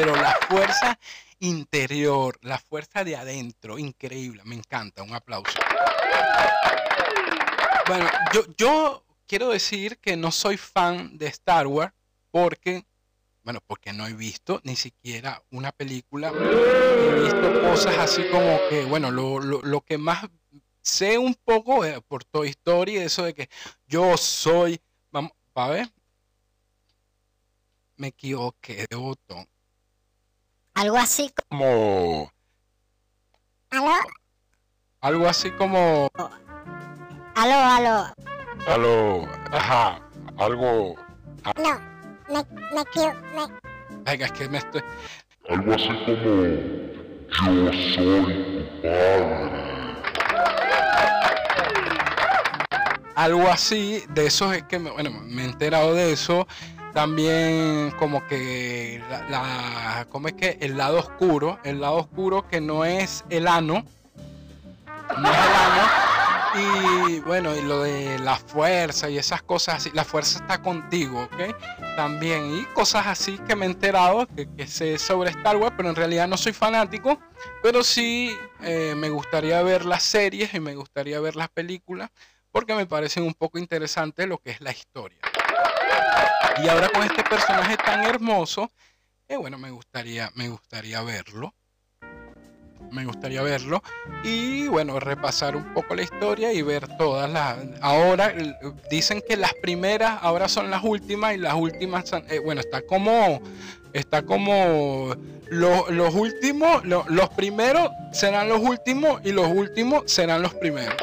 pero 0.00 0.16
la 0.16 0.34
fuerza 0.48 0.98
interior, 1.40 2.38
la 2.40 2.58
fuerza 2.58 3.04
de 3.04 3.16
adentro, 3.16 3.78
increíble, 3.78 4.42
me 4.44 4.54
encanta, 4.54 5.02
un 5.02 5.12
aplauso. 5.12 5.58
Bueno, 7.86 8.08
yo, 8.32 8.42
yo 8.56 9.04
quiero 9.26 9.50
decir 9.50 9.98
que 9.98 10.16
no 10.16 10.30
soy 10.30 10.56
fan 10.56 11.18
de 11.18 11.26
Star 11.26 11.66
Wars 11.66 11.92
porque, 12.30 12.84
bueno, 13.42 13.60
porque 13.66 13.92
no 13.92 14.06
he 14.06 14.14
visto 14.14 14.60
ni 14.64 14.74
siquiera 14.74 15.42
una 15.50 15.70
película, 15.70 16.32
he 16.32 17.20
visto 17.20 17.60
cosas 17.60 17.98
así 17.98 18.24
como 18.30 18.58
que, 18.70 18.84
bueno, 18.84 19.10
lo, 19.10 19.38
lo, 19.38 19.80
que 19.82 19.98
más 19.98 20.30
sé 20.82 21.18
un 21.18 21.34
poco 21.34 21.84
eh, 21.84 22.00
por 22.06 22.24
Toy 22.24 22.48
Story, 22.50 22.96
eso 22.96 23.24
de 23.24 23.34
que 23.34 23.50
yo 23.86 24.16
soy, 24.16 24.80
vamos, 25.10 25.32
a 25.54 25.68
ver, 25.68 25.92
me 27.96 28.08
equivoqué 28.08 28.86
de 28.88 28.96
botón. 28.96 29.46
Algo 30.74 30.96
así 30.96 31.32
como... 31.48 32.30
¿Aló? 33.70 33.92
Algo 35.00 35.28
así 35.28 35.50
como... 35.52 36.10
Aló, 37.34 37.58
aló. 37.58 38.14
Aló, 38.66 39.28
ajá, 39.52 40.00
algo... 40.38 40.94
No, 41.56 41.80
me, 42.28 42.44
me 42.74 42.84
quiero... 42.92 43.14
Me... 43.34 43.46
Venga, 44.04 44.26
es 44.26 44.32
que 44.32 44.48
me 44.48 44.58
estoy... 44.58 44.82
Algo 45.48 45.74
así 45.74 45.88
como... 45.88 46.80
Yo 47.30 47.72
soy 47.94 48.34
tu 48.34 48.82
padre. 48.82 49.79
Algo 53.20 53.48
así, 53.48 54.02
de 54.14 54.24
eso 54.24 54.50
es 54.50 54.62
que, 54.62 54.78
bueno, 54.78 55.10
me 55.10 55.42
he 55.42 55.44
enterado 55.44 55.92
de 55.92 56.10
eso 56.10 56.48
también 56.94 57.90
como 57.98 58.26
que 58.26 59.02
la, 59.28 60.06
¿cómo 60.08 60.28
es 60.28 60.32
que? 60.32 60.56
El 60.62 60.78
lado 60.78 61.00
oscuro, 61.00 61.58
el 61.62 61.82
lado 61.82 61.96
oscuro 61.96 62.48
que 62.48 62.62
no 62.62 62.86
es 62.86 63.26
el 63.28 63.46
ano, 63.46 63.84
no 65.18 65.30
es 65.30 65.36
el 65.36 65.52
ano, 65.54 65.88
y 66.54 67.20
bueno, 67.20 67.54
y 67.54 67.60
lo 67.60 67.82
de 67.82 68.18
la 68.20 68.36
fuerza 68.36 69.10
y 69.10 69.18
esas 69.18 69.42
cosas 69.42 69.74
así, 69.74 69.90
la 69.92 70.06
fuerza 70.06 70.38
está 70.38 70.62
contigo, 70.62 71.24
¿ok? 71.24 71.54
También, 71.96 72.56
y 72.56 72.64
cosas 72.72 73.06
así 73.06 73.36
que 73.46 73.54
me 73.54 73.66
he 73.66 73.68
enterado, 73.68 74.26
que, 74.34 74.48
que 74.56 74.66
sé 74.66 74.96
sobre 74.96 75.28
Star 75.28 75.58
Wars, 75.58 75.74
pero 75.76 75.90
en 75.90 75.94
realidad 75.94 76.26
no 76.26 76.38
soy 76.38 76.54
fanático, 76.54 77.20
pero 77.62 77.84
sí 77.84 78.34
eh, 78.62 78.94
me 78.96 79.10
gustaría 79.10 79.62
ver 79.62 79.84
las 79.84 80.04
series 80.04 80.54
y 80.54 80.60
me 80.60 80.74
gustaría 80.74 81.20
ver 81.20 81.36
las 81.36 81.50
películas, 81.50 82.10
porque 82.52 82.74
me 82.74 82.86
parecen 82.86 83.24
un 83.24 83.34
poco 83.34 83.58
interesantes 83.58 84.26
lo 84.26 84.38
que 84.38 84.50
es 84.50 84.60
la 84.60 84.70
historia. 84.70 85.18
Y 86.62 86.68
ahora 86.68 86.90
con 86.90 87.02
este 87.02 87.22
personaje 87.22 87.76
tan 87.76 88.04
hermoso, 88.04 88.70
eh, 89.28 89.36
bueno, 89.36 89.58
me 89.58 89.70
gustaría, 89.70 90.30
me 90.34 90.48
gustaría 90.48 91.00
verlo. 91.02 91.54
Me 92.90 93.04
gustaría 93.04 93.42
verlo. 93.42 93.82
Y 94.24 94.66
bueno, 94.66 94.98
repasar 94.98 95.54
un 95.54 95.72
poco 95.72 95.94
la 95.94 96.02
historia 96.02 96.52
y 96.52 96.62
ver 96.62 96.88
todas 96.96 97.30
las. 97.30 97.56
Ahora 97.80 98.34
dicen 98.90 99.22
que 99.26 99.36
las 99.36 99.54
primeras 99.54 100.18
ahora 100.22 100.48
son 100.48 100.70
las 100.70 100.82
últimas 100.82 101.34
y 101.34 101.38
las 101.38 101.54
últimas. 101.54 102.12
Eh, 102.28 102.40
bueno, 102.40 102.60
está 102.60 102.82
como. 102.82 103.40
Está 103.92 104.22
como. 104.22 105.14
los 105.48 106.14
últimos. 106.14 106.84
los 106.84 107.28
primeros 107.30 107.90
serán 108.12 108.48
los 108.48 108.60
últimos 108.60 109.20
y 109.24 109.30
los 109.30 109.46
últimos 109.46 110.10
serán 110.10 110.42
los 110.42 110.54
primeros. 110.54 110.96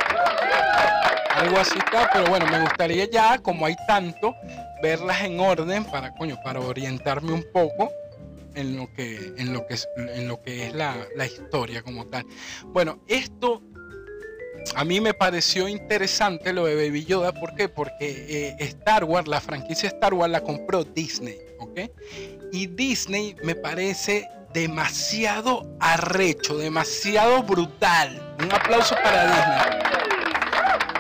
Algo 1.38 1.58
así 1.58 1.78
está, 1.78 2.10
pero 2.12 2.26
bueno, 2.30 2.48
me 2.48 2.62
gustaría 2.62 3.10
ya, 3.10 3.38
como 3.38 3.66
hay 3.66 3.76
tanto, 3.88 4.36
verlas 4.82 5.22
en 5.22 5.40
orden 5.40 5.86
para, 5.86 6.14
coño, 6.16 6.38
para 6.44 6.60
orientarme 6.60 7.32
un 7.32 7.46
poco. 7.52 7.92
en 8.56 8.76
lo 8.76 8.92
que, 8.92 9.34
en 9.38 9.54
lo 9.54 9.68
que, 9.68 9.76
es, 9.76 9.88
en 9.98 10.28
lo 10.28 10.42
que 10.42 10.68
es 10.68 10.74
la, 10.74 10.96
la 11.16 11.28
historia 11.28 11.84
como 11.84 12.08
tal. 12.08 12.26
Bueno, 12.66 13.00
esto 13.08 13.62
a 14.76 14.84
mí 14.84 15.00
me 15.00 15.14
pareció 15.14 15.68
interesante 15.68 16.54
lo 16.54 16.66
de 16.66 16.76
Baby 16.76 17.06
Yoda. 17.06 17.32
¿Por 17.32 17.56
qué? 17.56 17.70
Porque 17.70 18.26
eh, 18.30 18.56
Star 18.60 19.04
Wars, 19.04 19.28
la 19.28 19.40
franquicia 19.42 19.88
Star 19.88 20.14
Wars 20.14 20.32
la 20.32 20.42
compró 20.42 20.84
Disney, 20.84 21.38
¿ok? 21.60 21.82
Y 22.52 22.68
Disney 22.68 23.36
me 23.44 23.56
parece 23.56 24.28
demasiado 24.54 25.66
arrecho, 25.80 26.58
demasiado 26.58 27.44
brutal. 27.44 28.36
Un 28.40 28.52
aplauso 28.52 28.96
para 29.04 29.26
Disney. 29.28 29.88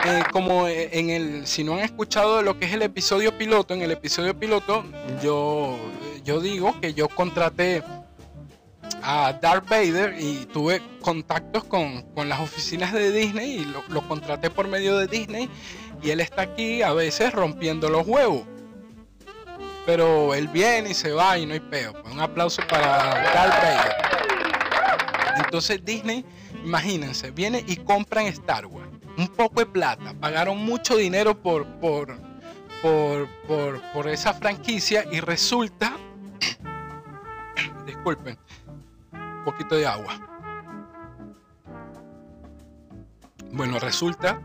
Eh, 0.09 0.23
como 0.31 0.69
en 0.69 1.09
el, 1.09 1.47
si 1.47 1.65
no 1.65 1.73
han 1.73 1.79
escuchado 1.81 2.41
lo 2.41 2.57
que 2.57 2.63
es 2.63 2.73
el 2.73 2.81
episodio 2.81 3.37
piloto, 3.37 3.73
en 3.73 3.81
el 3.81 3.91
episodio 3.91 4.39
piloto 4.39 4.85
yo, 5.21 5.77
yo 6.23 6.39
digo 6.39 6.79
que 6.79 6.93
yo 6.93 7.09
contraté 7.09 7.83
a 9.03 9.33
Darth 9.33 9.67
Vader 9.67 10.15
y 10.17 10.45
tuve 10.45 10.81
contactos 11.01 11.65
con, 11.65 12.03
con 12.13 12.29
las 12.29 12.39
oficinas 12.39 12.93
de 12.93 13.11
Disney 13.11 13.55
y 13.55 13.65
lo, 13.65 13.83
lo, 13.89 14.07
contraté 14.07 14.49
por 14.49 14.69
medio 14.69 14.97
de 14.97 15.07
Disney 15.07 15.49
y 16.01 16.11
él 16.11 16.21
está 16.21 16.43
aquí 16.43 16.81
a 16.83 16.93
veces 16.93 17.33
rompiendo 17.33 17.89
los 17.89 18.07
huevos. 18.07 18.43
Pero 19.85 20.33
él 20.35 20.47
viene 20.47 20.91
y 20.91 20.93
se 20.93 21.11
va 21.11 21.37
y 21.37 21.45
no 21.45 21.53
hay 21.53 21.59
peo. 21.59 21.91
Pues 22.01 22.13
un 22.13 22.21
aplauso 22.21 22.61
para 22.69 22.87
Darth 23.33 23.61
Vader. 23.61 23.95
Entonces 25.43 25.83
Disney, 25.83 26.23
imagínense, 26.63 27.31
viene 27.31 27.61
y 27.67 27.75
compran 27.75 28.27
Star 28.27 28.65
Wars. 28.67 28.86
Un 29.17 29.27
poco 29.29 29.59
de 29.61 29.65
plata. 29.65 30.13
Pagaron 30.19 30.57
mucho 30.57 30.95
dinero 30.95 31.37
por, 31.41 31.65
por, 31.79 32.17
por, 32.81 33.27
por, 33.47 33.81
por 33.93 34.07
esa 34.07 34.33
franquicia 34.33 35.05
y 35.11 35.19
resulta... 35.19 35.97
Disculpen 37.85 38.37
poquito 39.47 39.75
de 39.77 39.87
agua. 39.87 40.19
Bueno, 43.53 43.79
resulta 43.79 44.41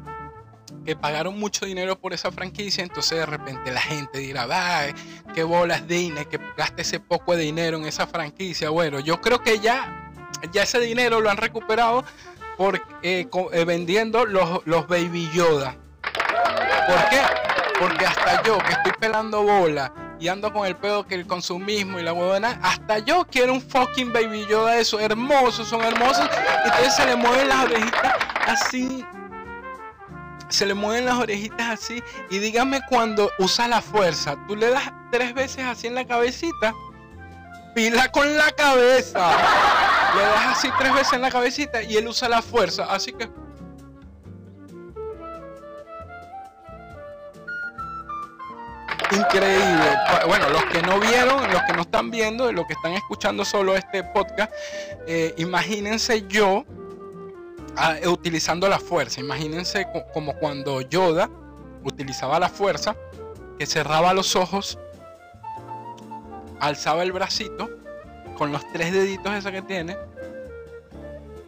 que 0.86 0.94
pagaron 0.94 1.40
mucho 1.40 1.66
dinero 1.66 1.98
por 1.98 2.12
esa 2.12 2.30
franquicia, 2.30 2.84
entonces 2.84 3.18
de 3.18 3.26
repente 3.26 3.72
la 3.72 3.80
gente 3.80 4.20
dirá, 4.20 4.46
ay, 4.48 4.94
qué 5.34 5.42
bolas 5.42 5.88
Disney, 5.88 6.24
que 6.26 6.38
gaste 6.56 6.82
ese 6.82 7.00
poco 7.00 7.34
de 7.34 7.42
dinero 7.42 7.78
en 7.78 7.84
esa 7.84 8.06
franquicia. 8.06 8.70
Bueno, 8.70 9.00
yo 9.00 9.20
creo 9.20 9.42
que 9.42 9.58
ya, 9.58 10.12
ya 10.52 10.62
ese 10.62 10.78
dinero 10.78 11.20
lo 11.20 11.30
han 11.30 11.36
recuperado 11.36 12.04
por, 12.56 12.76
eh, 13.02 13.28
eh, 13.52 13.64
vendiendo 13.64 14.24
los, 14.24 14.64
los 14.66 14.86
Baby 14.88 15.30
Yoda. 15.34 15.76
¿Por 16.86 17.08
qué? 17.10 17.20
Porque 17.78 18.06
hasta 18.06 18.42
yo 18.42 18.58
que 18.58 18.72
estoy 18.72 18.92
pelando 18.98 19.42
bola 19.42 19.92
y 20.22 20.28
ando 20.28 20.52
con 20.52 20.64
el 20.64 20.76
pedo 20.76 21.04
que 21.04 21.16
el 21.16 21.26
consumismo 21.26 21.98
y 21.98 22.02
la 22.04 22.12
huevona, 22.12 22.60
hasta 22.62 23.00
yo 23.00 23.26
quiero 23.28 23.54
un 23.54 23.60
fucking 23.60 24.12
baby 24.12 24.46
Yoda 24.46 24.74
de 24.74 24.82
eso, 24.82 25.00
hermosos, 25.00 25.66
son 25.66 25.82
hermosos, 25.82 26.30
y 26.64 26.68
entonces 26.68 26.94
se 26.94 27.06
le 27.06 27.16
mueven 27.16 27.48
las 27.48 27.64
orejitas 27.64 28.14
así, 28.46 29.04
se 30.48 30.64
le 30.64 30.74
mueven 30.74 31.06
las 31.06 31.16
orejitas 31.16 31.70
así, 31.70 32.00
y 32.30 32.38
dígame 32.38 32.80
cuando 32.88 33.32
usa 33.40 33.66
la 33.66 33.82
fuerza, 33.82 34.36
tú 34.46 34.54
le 34.54 34.70
das 34.70 34.92
tres 35.10 35.34
veces 35.34 35.64
así 35.64 35.88
en 35.88 35.96
la 35.96 36.06
cabecita, 36.06 36.72
pila 37.74 38.08
con 38.12 38.38
la 38.38 38.52
cabeza, 38.52 39.36
le 40.16 40.22
das 40.22 40.58
así 40.58 40.68
tres 40.78 40.94
veces 40.94 41.12
en 41.14 41.22
la 41.22 41.30
cabecita 41.30 41.82
y 41.82 41.96
él 41.96 42.08
usa 42.08 42.28
la 42.28 42.42
fuerza, 42.42 42.86
así 42.90 43.12
que... 43.12 43.28
increíble. 49.14 49.98
Bueno, 50.26 50.48
los 50.48 50.64
que 50.64 50.80
no 50.82 50.98
vieron, 50.98 51.50
los 51.52 51.62
que 51.62 51.72
no 51.74 51.82
están 51.82 52.10
viendo, 52.10 52.50
los 52.50 52.66
que 52.66 52.72
están 52.72 52.92
escuchando 52.92 53.44
solo 53.44 53.76
este 53.76 54.02
podcast, 54.04 54.52
eh, 55.06 55.34
imagínense 55.36 56.26
yo 56.28 56.64
ah, 57.76 57.96
utilizando 58.06 58.68
la 58.68 58.78
fuerza. 58.78 59.20
Imagínense 59.20 59.86
como 60.14 60.34
cuando 60.36 60.80
Yoda 60.80 61.28
utilizaba 61.84 62.38
la 62.38 62.48
fuerza, 62.48 62.96
que 63.58 63.66
cerraba 63.66 64.14
los 64.14 64.34
ojos, 64.34 64.78
alzaba 66.58 67.02
el 67.02 67.12
bracito 67.12 67.81
con 68.36 68.52
los 68.52 68.66
tres 68.72 68.92
deditos 68.92 69.32
esa 69.34 69.52
que 69.52 69.62
tiene. 69.62 69.96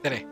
Tres. 0.02 0.24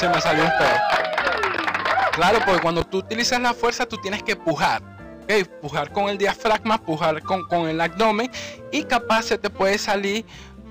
se 0.00 0.08
me 0.08 0.18
salió 0.18 0.44
un 0.44 0.50
pedo. 0.50 2.10
Claro, 2.12 2.38
porque 2.46 2.62
cuando 2.62 2.82
tú 2.82 2.98
utilizas 2.98 3.38
la 3.38 3.52
fuerza, 3.52 3.84
tú 3.84 3.98
tienes 3.98 4.22
que 4.22 4.34
pujar. 4.34 4.80
¿okay? 5.24 5.44
Pujar 5.44 5.92
con 5.92 6.08
el 6.08 6.16
diafragma, 6.16 6.78
pujar 6.82 7.22
con, 7.22 7.46
con, 7.48 7.68
el 7.68 7.78
abdomen 7.78 8.30
y 8.72 8.82
capaz 8.84 9.24
se 9.24 9.36
te 9.36 9.50
puede 9.50 9.76
salir 9.76 10.24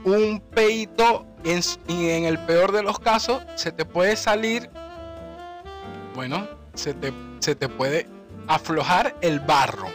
un 0.04 0.40
peito 0.40 1.28
en, 1.44 1.62
y 1.88 2.10
en 2.10 2.26
el 2.26 2.40
peor 2.40 2.72
de 2.72 2.84
los 2.84 3.00
casos 3.00 3.42
se 3.56 3.72
te 3.72 3.86
puede 3.86 4.16
salir, 4.16 4.70
bueno, 6.16 6.48
se 6.74 6.94
te, 6.94 7.14
se 7.40 7.56
te 7.56 7.70
puede 7.70 8.08
aflojar 8.48 9.16
el 9.22 9.40
barro. 9.40 9.88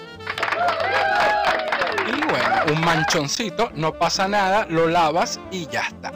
Y 2.06 2.26
bueno, 2.26 2.48
un 2.72 2.80
manchoncito, 2.84 3.70
no 3.74 3.92
pasa 3.94 4.28
nada, 4.28 4.66
lo 4.68 4.88
lavas 4.88 5.40
y 5.50 5.66
ya 5.66 5.82
está. 5.82 6.12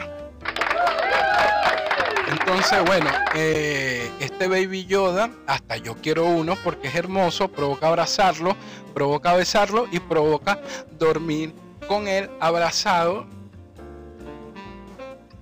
Entonces, 2.31 2.85
bueno, 2.85 3.11
eh, 3.35 4.11
este 4.21 4.49
Baby 4.49 4.85
Yoda, 4.85 5.31
hasta 5.47 5.79
yo 5.79 5.95
quiero 5.97 6.27
uno 6.27 6.57
porque 6.63 6.89
es 6.89 6.95
hermoso, 6.95 7.49
provoca 7.49 7.89
abrazarlo, 7.89 8.55
provoca 8.93 9.35
besarlo 9.35 9.87
y 9.91 9.99
provoca 9.99 10.61
dormir 10.99 11.55
con 11.87 12.07
él 12.07 12.31
abrazado. 12.41 13.27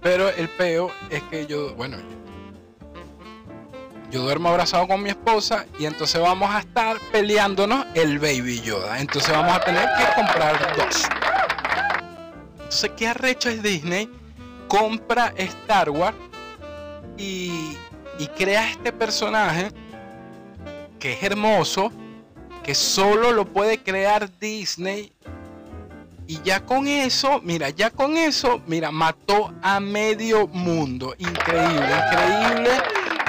Pero 0.03 0.29
el 0.29 0.49
peo 0.49 0.91
es 1.11 1.23
que 1.25 1.47
yo, 1.47 1.75
bueno, 1.75 1.97
yo 4.11 4.23
duermo 4.23 4.51
abrazado 4.51 4.87
con 4.87 5.03
mi 5.03 5.11
esposa 5.11 5.67
y 5.79 5.87
entonces 5.87 6.21
vamos 6.21 6.49
a 6.51 6.61
estar 6.61 6.99
peleándonos 7.11 7.87
el 7.95 8.19
Baby 8.19 8.61
Yoda. 8.61 9.01
Entonces 9.01 9.33
vamos 9.33 9.57
a 9.57 9.61
tener 9.61 9.89
que 9.99 10.15
comprar 10.15 10.77
dos. 10.77 11.09
Entonces, 12.55 12.91
¿qué 12.97 13.09
arrecho 13.09 13.49
es 13.49 13.63
Disney? 13.63 14.09
Compra 14.69 15.33
Star 15.37 15.91
Wars 15.91 16.17
y, 17.17 17.77
crea 18.37 18.71
este 18.71 18.93
personaje 18.93 19.71
que 20.99 21.13
es 21.13 21.23
hermoso, 21.23 21.93
que 22.63 22.75
solo 22.75 23.33
lo 23.33 23.45
puede 23.45 23.83
crear 23.83 24.31
Disney. 24.39 25.13
Y 26.27 26.41
ya 26.43 26.65
con 26.65 26.89
eso, 26.89 27.41
mira, 27.43 27.71
ya 27.71 27.91
con 27.91 28.17
eso, 28.17 28.61
mira, 28.67 28.91
mató 28.91 29.55
a 29.63 29.81
medio 29.81 30.47
mundo. 30.49 31.15
Increíble, 31.19 31.87
increíble 32.07 32.71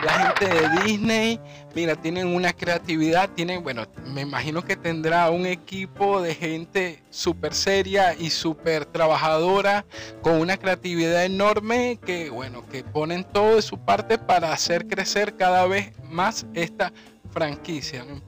la 0.03 0.12
gente 0.13 0.47
de 0.47 0.69
Disney, 0.83 1.39
mira, 1.73 1.95
tienen 1.95 2.27
una 2.27 2.53
creatividad, 2.53 3.29
tienen, 3.29 3.63
bueno, 3.63 3.86
me 4.05 4.21
imagino 4.21 4.63
que 4.63 4.75
tendrá 4.75 5.29
un 5.31 5.45
equipo 5.45 6.21
de 6.21 6.36
gente 6.36 7.03
súper 7.10 7.53
seria 7.53 8.13
y 8.13 8.29
súper 8.29 8.86
trabajadora, 8.86 9.86
con 10.21 10.39
una 10.39 10.57
creatividad 10.57 11.25
enorme, 11.25 11.99
que, 12.05 12.29
bueno, 12.29 12.65
que 12.67 12.83
ponen 12.83 13.23
todo 13.23 13.55
de 13.55 13.62
su 13.62 13.79
parte 13.79 14.17
para 14.17 14.53
hacer 14.53 14.88
crecer 14.88 15.36
cada 15.36 15.65
vez 15.65 15.91
más 16.03 16.45
esta 16.53 16.91
franquicia. 17.31 18.03
Un 18.03 18.21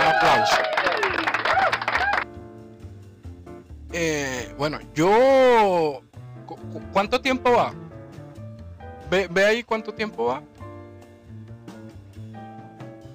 aplauso. 0.00 0.56
Eh, 3.92 4.54
bueno, 4.58 4.78
yo... 4.94 6.02
¿Cuánto 6.92 7.20
tiempo 7.20 7.50
va? 7.52 7.72
Ve, 9.10 9.44
ahí 9.44 9.62
cuánto 9.62 9.92
tiempo 9.92 10.26
va. 10.26 10.42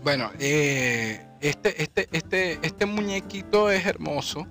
Bueno, 0.04 0.32
eh, 0.40 1.26
este, 1.42 1.82
este, 1.82 2.08
este, 2.12 2.60
este 2.62 2.86
muñequito 2.86 3.70
es 3.70 3.86
hermoso. 3.86 4.46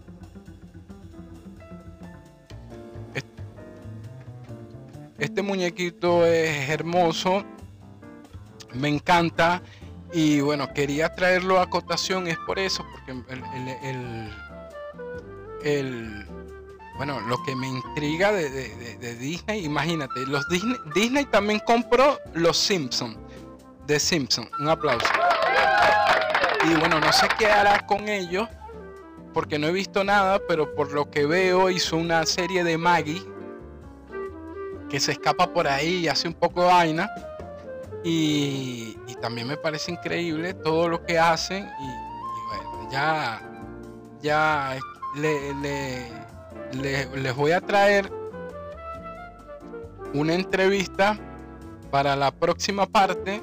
Este 5.18 5.42
muñequito 5.42 6.26
es 6.26 6.68
hermoso. 6.68 7.44
Me 8.74 8.88
encanta. 8.88 9.62
Y 10.12 10.40
bueno, 10.40 10.72
quería 10.72 11.14
traerlo 11.14 11.60
a 11.60 11.68
cotación, 11.68 12.26
es 12.28 12.38
por 12.46 12.58
eso, 12.58 12.84
porque 12.92 13.12
el 13.12 14.30
bueno, 16.96 17.20
lo 17.22 17.42
que 17.42 17.56
me 17.56 17.66
intriga 17.66 18.32
de, 18.32 19.16
Disney, 19.16 19.64
imagínate, 19.64 20.26
los 20.26 20.46
Disney, 20.48 20.76
Disney 20.94 21.24
también 21.24 21.60
compró 21.66 22.18
los 22.34 22.56
Simpsons, 22.56 23.16
de 23.86 23.98
Simpsons, 23.98 24.48
un 24.60 24.68
aplauso. 24.68 25.06
Y 26.64 26.74
bueno, 26.74 27.00
no 27.00 27.12
sé 27.12 27.26
qué 27.38 27.46
hará 27.46 27.84
con 27.86 28.08
ellos, 28.08 28.48
porque 29.32 29.58
no 29.58 29.66
he 29.66 29.72
visto 29.72 30.04
nada, 30.04 30.38
pero 30.46 30.74
por 30.74 30.92
lo 30.92 31.10
que 31.10 31.26
veo 31.26 31.68
hizo 31.68 31.96
una 31.96 32.24
serie 32.26 32.62
de 32.62 32.78
Maggie, 32.78 33.22
que 34.88 35.00
se 35.00 35.12
escapa 35.12 35.52
por 35.52 35.66
ahí 35.66 35.96
y 35.96 36.08
hace 36.08 36.28
un 36.28 36.34
poco 36.34 36.62
de 36.62 36.68
vaina. 36.68 37.10
Y, 38.04 38.96
y 39.08 39.14
también 39.20 39.48
me 39.48 39.56
parece 39.56 39.90
increíble 39.90 40.54
todo 40.54 40.88
lo 40.88 41.04
que 41.04 41.18
hacen. 41.18 41.64
Y, 41.80 41.84
y 41.84 42.46
bueno, 42.48 42.90
ya, 42.92 43.42
ya 44.22 44.76
le- 45.16 45.54
le- 45.54 46.08
le- 46.72 47.16
les 47.22 47.34
voy 47.36 47.52
a 47.52 47.60
traer 47.60 48.10
una 50.12 50.34
entrevista 50.34 51.18
para 51.90 52.16
la 52.16 52.30
próxima 52.30 52.86
parte 52.86 53.42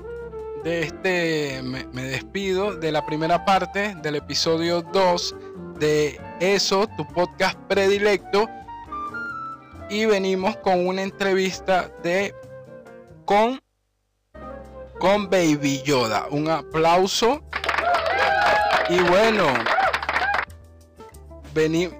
de 0.63 0.83
este. 0.83 1.61
Me, 1.63 1.85
me 1.93 2.03
despido 2.03 2.75
de 2.75 2.91
la 2.91 3.05
primera 3.05 3.45
parte 3.45 3.95
del 4.01 4.15
episodio 4.15 4.81
2 4.81 5.35
de 5.79 6.19
Eso, 6.39 6.87
tu 6.97 7.07
podcast 7.07 7.57
predilecto. 7.67 8.47
Y 9.89 10.05
venimos 10.05 10.55
con 10.57 10.87
una 10.87 11.01
entrevista 11.01 11.89
de 12.03 12.33
con 13.25 13.59
con 14.99 15.29
Baby 15.29 15.81
Yoda. 15.83 16.27
Un 16.29 16.49
aplauso. 16.49 17.41
Y 18.89 18.99
bueno, 19.09 19.45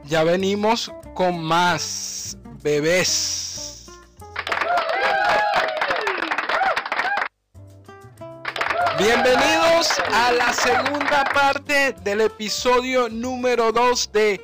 ya 0.06 0.24
venimos 0.24 0.90
con 1.14 1.44
más 1.44 2.38
bebés. 2.64 3.88
Bienvenidos 8.98 10.00
a 10.14 10.32
la 10.32 10.54
segunda 10.54 11.26
parte 11.34 11.94
del 12.02 12.22
episodio 12.22 13.10
número 13.10 13.74
2 13.74 14.12
de 14.14 14.40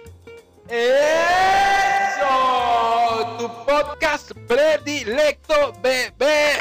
Eso, 0.67 2.25
tu 3.39 3.47
podcast 3.65 4.33
predilecto, 4.45 5.73
bebé. 5.81 6.57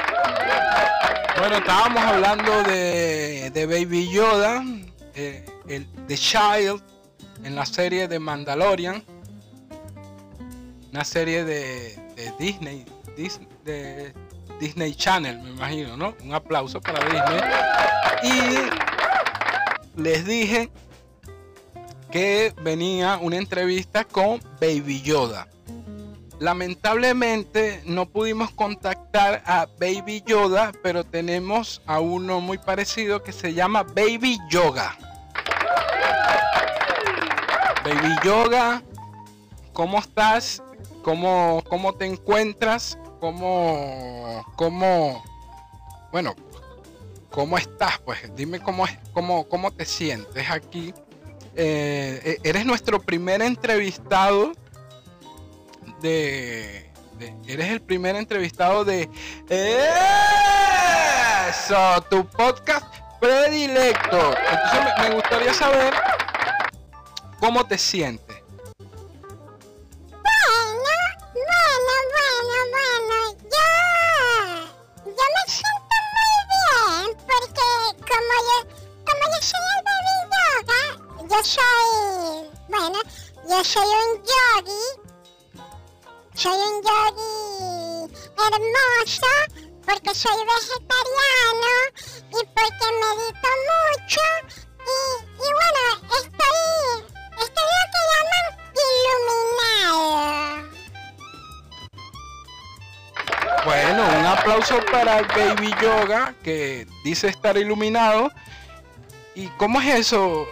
Bueno, 1.38 1.56
estábamos 1.56 2.02
hablando 2.04 2.62
de, 2.62 3.50
de 3.52 3.66
Baby 3.66 4.08
Yoda, 4.08 4.62
eh, 5.14 5.44
el 5.68 5.86
The 6.06 6.16
Child, 6.16 6.95
en 7.46 7.54
la 7.54 7.64
serie 7.64 8.08
de 8.08 8.18
Mandalorian, 8.18 9.04
una 10.90 11.04
serie 11.04 11.44
de, 11.44 11.96
Disney, 12.40 12.84
Dis- 13.16 13.38
de 13.64 14.12
Disney 14.58 14.94
Channel, 14.96 15.38
me 15.40 15.50
imagino, 15.50 15.96
¿no? 15.96 16.16
Un 16.24 16.34
aplauso 16.34 16.80
para 16.80 16.98
Disney. 17.04 17.40
Y 19.94 20.00
les 20.00 20.24
dije 20.24 20.70
que 22.10 22.52
venía 22.62 23.18
una 23.20 23.36
entrevista 23.36 24.02
con 24.04 24.40
Baby 24.60 25.02
Yoda. 25.02 25.46
Lamentablemente 26.40 27.80
no 27.86 28.06
pudimos 28.06 28.50
contactar 28.50 29.42
a 29.46 29.66
Baby 29.78 30.22
Yoda, 30.26 30.72
pero 30.82 31.04
tenemos 31.04 31.80
a 31.86 32.00
uno 32.00 32.40
muy 32.40 32.58
parecido 32.58 33.22
que 33.22 33.30
se 33.32 33.54
llama 33.54 33.84
Baby 33.84 34.38
Yoga. 34.50 34.98
Baby 37.86 38.16
Yoga, 38.24 38.82
¿cómo 39.72 40.00
estás? 40.00 40.60
¿Cómo, 41.04 41.62
cómo 41.68 41.92
te 41.92 42.04
encuentras? 42.04 42.98
¿Cómo, 43.20 44.44
cómo, 44.56 45.22
bueno, 46.10 46.34
cómo 47.30 47.56
estás? 47.56 48.00
Pues 48.00 48.34
dime 48.34 48.58
cómo, 48.58 48.86
es, 48.86 48.98
cómo, 49.12 49.48
cómo 49.48 49.70
te 49.70 49.84
sientes 49.84 50.50
aquí. 50.50 50.92
Eh, 51.54 52.40
e- 52.42 52.48
eres 52.48 52.66
nuestro 52.66 53.00
primer 53.00 53.40
entrevistado 53.40 54.50
de, 56.00 56.90
eres 57.46 57.70
el 57.70 57.82
primer 57.82 58.16
entrevistado 58.16 58.84
de 58.84 59.08
eso 61.48 62.02
tu 62.10 62.26
podcast 62.26 62.84
predilecto 63.20 64.34
entonces 64.50 65.08
me 65.08 65.14
gustaría 65.14 65.54
saber 65.54 65.94
cómo 67.46 67.64
te 67.64 67.78
sientes 67.78 68.36
Bueno, 70.10 70.82
bueno, 71.32 71.62
bueno, 72.42 72.58
bueno. 72.72 73.18
Yo, 73.54 73.66
yo 75.04 75.24
me 75.34 75.42
siento 75.46 75.96
muy 76.14 76.40
bien 76.50 77.06
porque 77.28 77.68
como 78.10 78.34
yo, 78.48 78.58
como 79.06 79.24
yo 79.32 79.40
soy 79.50 79.64
el 79.76 79.80
baby 79.86 80.14
yoga, 80.34 80.82
yo 81.30 81.38
soy, 81.44 82.50
bueno, 82.68 82.98
yo 83.48 83.58
soy 83.62 83.90
un 84.02 84.10
yogi, 84.30 84.84
soy 86.34 86.58
un 86.58 86.76
yogi 86.82 87.34
hermoso 88.44 89.30
porque 89.86 90.12
soy 90.16 90.40
vegetariano 90.50 91.74
y 92.28 92.40
porque 92.56 92.86
medito 93.02 93.50
mucho 93.70 94.24
y, 94.84 94.98
y 95.36 95.48
bueno, 95.58 95.84
estoy, 96.18 97.05
iluminado. 99.12 100.70
bueno 103.64 104.02
un 104.20 104.26
aplauso 104.26 104.78
para 104.92 105.18
el 105.18 105.26
baby 105.26 105.74
yoga 105.80 106.34
que 106.42 106.86
dice 107.04 107.28
estar 107.28 107.56
iluminado. 107.56 108.30
Y 109.34 109.48
cómo 109.58 109.80
es 109.82 109.94
eso 109.94 110.46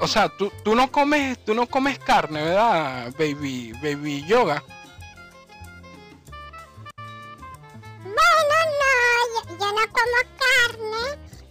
o 0.00 0.06
sea 0.08 0.28
tú, 0.28 0.52
tú 0.64 0.74
no 0.74 0.90
comes 0.90 1.42
tú 1.44 1.54
no 1.54 1.66
comes 1.66 1.98
carne 1.98 2.42
verdad 2.42 3.12
baby 3.18 3.72
baby 3.82 4.24
yoga 4.26 4.62
Bueno, 8.04 8.56
no, 8.80 8.92
yo, 9.34 9.58
yo 9.58 9.72
no 9.72 9.84
como 9.92 10.18
carne 10.38 11.04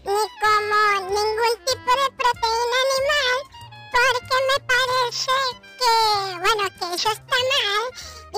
ni 0.04 0.24
como 0.42 0.80
ningún 1.10 1.56
tipo 1.66 1.92
de 2.00 2.08
proteína 2.18 2.78
animal 2.88 3.38
porque 3.92 4.38
me 4.48 4.58
parece 4.66 5.32
que, 5.82 6.38
bueno, 6.40 6.64
que 6.80 6.96
eso 6.96 7.12
está 7.12 7.36
mal 7.52 7.84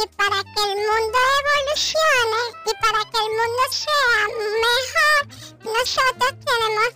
y 0.03 0.07
para 0.15 0.43
que 0.43 0.61
el 0.71 0.75
mundo 0.77 1.19
evolucione 1.39 2.41
y 2.65 2.73
para 2.81 2.99
que 3.11 3.17
el 3.17 3.31
mundo 3.39 3.63
sea 3.69 4.17
mejor, 4.63 5.21
nosotros 5.63 6.33
tenemos, 6.45 6.89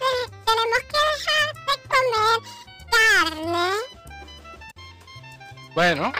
tenemos 0.45 0.79
que 0.91 0.99
dejar 1.11 1.47
de 1.67 1.75
comer 1.91 2.39
carne. 2.91 3.69
Bueno, 5.75 6.11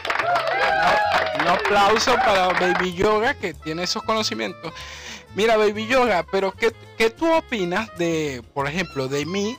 un- 1.35 1.41
un 1.41 1.47
aplauso 1.47 2.15
para 2.15 2.47
Baby 2.49 2.93
Yoga 2.93 3.33
que 3.33 3.53
tiene 3.53 3.83
esos 3.83 4.03
conocimientos. 4.03 4.73
Mira, 5.35 5.57
Baby 5.57 5.87
Yoga, 5.87 6.23
pero 6.31 6.51
¿qué, 6.51 6.73
qué 6.97 7.09
tú 7.09 7.31
opinas 7.31 7.89
de, 7.97 8.43
por 8.53 8.67
ejemplo, 8.67 9.07
de 9.07 9.25
mí? 9.25 9.57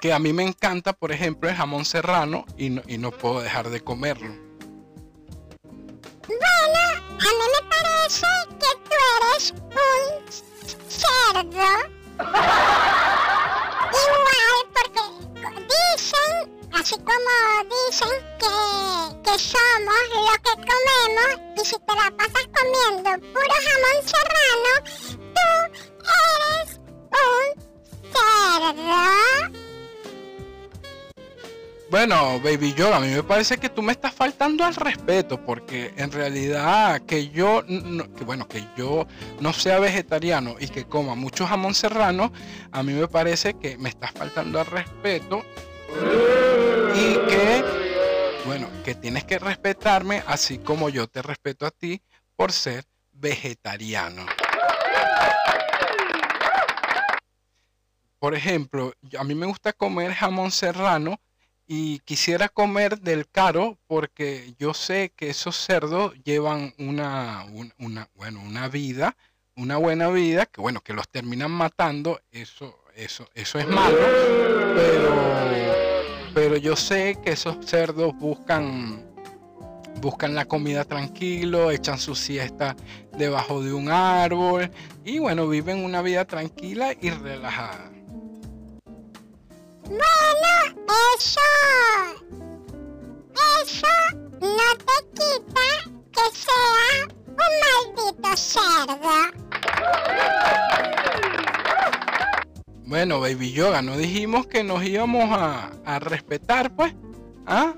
Que 0.00 0.12
a 0.14 0.18
mí 0.18 0.32
me 0.32 0.42
encanta, 0.44 0.94
por 0.94 1.12
ejemplo, 1.12 1.50
el 1.50 1.56
jamón 1.56 1.84
serrano 1.84 2.46
y 2.56 2.70
no, 2.70 2.80
y 2.86 2.96
no 2.96 3.10
puedo 3.10 3.42
dejar 3.42 3.68
de 3.68 3.82
comerlo. 3.82 4.34
Bueno, 6.26 6.80
a 6.86 7.30
mí 7.38 7.46
me 7.54 7.60
parece 7.68 8.26
que 8.58 8.70
tú 8.88 8.96
eres 9.18 9.52
un 9.52 9.68
cerdo. 10.88 11.68
Igual, 13.92 14.60
porque 14.72 15.04
dicen, 15.68 16.34
así 16.72 16.96
como 16.96 17.34
dicen 17.68 18.16
que, 18.38 18.56
que 19.22 19.34
somos 19.38 20.04
lo 20.16 20.34
que 20.42 20.54
comemos, 20.64 21.30
y 21.56 21.62
si 21.66 21.76
te 21.76 21.94
la 21.94 22.08
pasas 22.16 22.46
comiendo 22.56 23.10
puro 23.34 23.56
jamón 23.66 23.98
serrano, 24.06 24.72
tú 25.34 25.48
eres 26.08 26.68
un 27.12 27.46
cerdo. 28.14 29.69
Bueno, 31.90 32.38
Baby 32.38 32.72
Yoga, 32.74 32.98
a 32.98 33.00
mí 33.00 33.08
me 33.08 33.24
parece 33.24 33.58
que 33.58 33.68
tú 33.68 33.82
me 33.82 33.90
estás 33.90 34.14
faltando 34.14 34.64
al 34.64 34.76
respeto, 34.76 35.44
porque 35.44 35.92
en 35.96 36.12
realidad 36.12 37.02
que 37.02 37.30
yo, 37.30 37.64
no- 37.66 38.12
que 38.14 38.22
bueno, 38.24 38.46
que 38.46 38.64
yo 38.76 39.08
no 39.40 39.52
sea 39.52 39.80
vegetariano 39.80 40.54
y 40.60 40.68
que 40.68 40.84
coma 40.84 41.16
mucho 41.16 41.46
jamón 41.46 41.74
serrano, 41.74 42.32
a 42.70 42.82
mí 42.84 42.92
me 42.92 43.08
parece 43.08 43.54
que 43.54 43.76
me 43.76 43.88
estás 43.88 44.12
faltando 44.12 44.60
al 44.60 44.66
respeto 44.66 45.42
y 46.94 47.14
que, 47.28 47.64
bueno, 48.46 48.68
que 48.84 48.94
tienes 48.94 49.24
que 49.24 49.40
respetarme 49.40 50.22
así 50.28 50.58
como 50.58 50.90
yo 50.90 51.08
te 51.08 51.22
respeto 51.22 51.66
a 51.66 51.72
ti 51.72 52.00
por 52.36 52.52
ser 52.52 52.84
vegetariano. 53.10 54.24
Por 58.20 58.36
ejemplo, 58.36 58.92
a 59.18 59.24
mí 59.24 59.34
me 59.34 59.46
gusta 59.46 59.72
comer 59.72 60.12
jamón 60.14 60.52
serrano 60.52 61.18
y 61.72 62.00
quisiera 62.00 62.48
comer 62.48 62.98
del 62.98 63.28
caro 63.28 63.78
porque 63.86 64.54
yo 64.58 64.74
sé 64.74 65.12
que 65.14 65.30
esos 65.30 65.54
cerdos 65.56 66.12
llevan 66.24 66.74
una, 66.78 67.44
un- 67.52 67.72
una, 67.78 68.08
bueno, 68.16 68.40
una 68.42 68.66
vida, 68.66 69.16
una 69.54 69.76
buena 69.76 70.08
vida, 70.08 70.46
que 70.46 70.60
bueno, 70.60 70.80
que 70.80 70.94
los 70.94 71.08
terminan 71.08 71.52
matando, 71.52 72.20
eso, 72.32 72.76
eso, 72.96 73.28
eso 73.36 73.60
es 73.60 73.68
malo, 73.68 73.96
pero, 74.74 75.14
pero 76.34 76.56
yo 76.56 76.74
sé 76.74 77.16
que 77.22 77.30
esos 77.30 77.64
cerdos 77.64 78.16
buscan, 78.18 79.04
buscan 80.00 80.34
la 80.34 80.46
comida 80.46 80.84
tranquilo, 80.84 81.70
echan 81.70 82.00
su 82.00 82.16
siesta 82.16 82.74
debajo 83.16 83.62
de 83.62 83.72
un 83.72 83.90
árbol 83.90 84.72
y 85.04 85.20
bueno, 85.20 85.46
viven 85.46 85.84
una 85.84 86.02
vida 86.02 86.24
tranquila 86.24 86.94
y 87.00 87.10
relajada. 87.10 87.92
Bueno, 89.90 90.52
eso. 91.18 91.40
Eso 93.62 93.94
no 94.40 94.68
te 94.78 94.96
quita 95.14 95.68
que 96.12 96.24
sea 96.32 97.08
un 97.26 97.52
maldito 97.96 98.30
cerdo. 98.36 99.18
Bueno, 102.84 103.20
Baby 103.20 103.52
Yoga, 103.52 103.82
no 103.82 103.96
dijimos 103.96 104.46
que 104.46 104.62
nos 104.62 104.84
íbamos 104.84 105.24
a, 105.30 105.70
a 105.84 105.98
respetar, 105.98 106.74
pues. 106.76 106.94
¿Ah? 107.46 107.74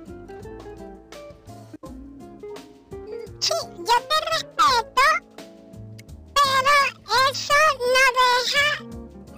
Sí, 3.40 3.54
yo 3.78 3.84
te 3.84 4.16
respeto, 4.32 5.02
pero 6.34 6.74
eso 7.30 7.58
no 7.94 8.04
deja, 8.20 8.68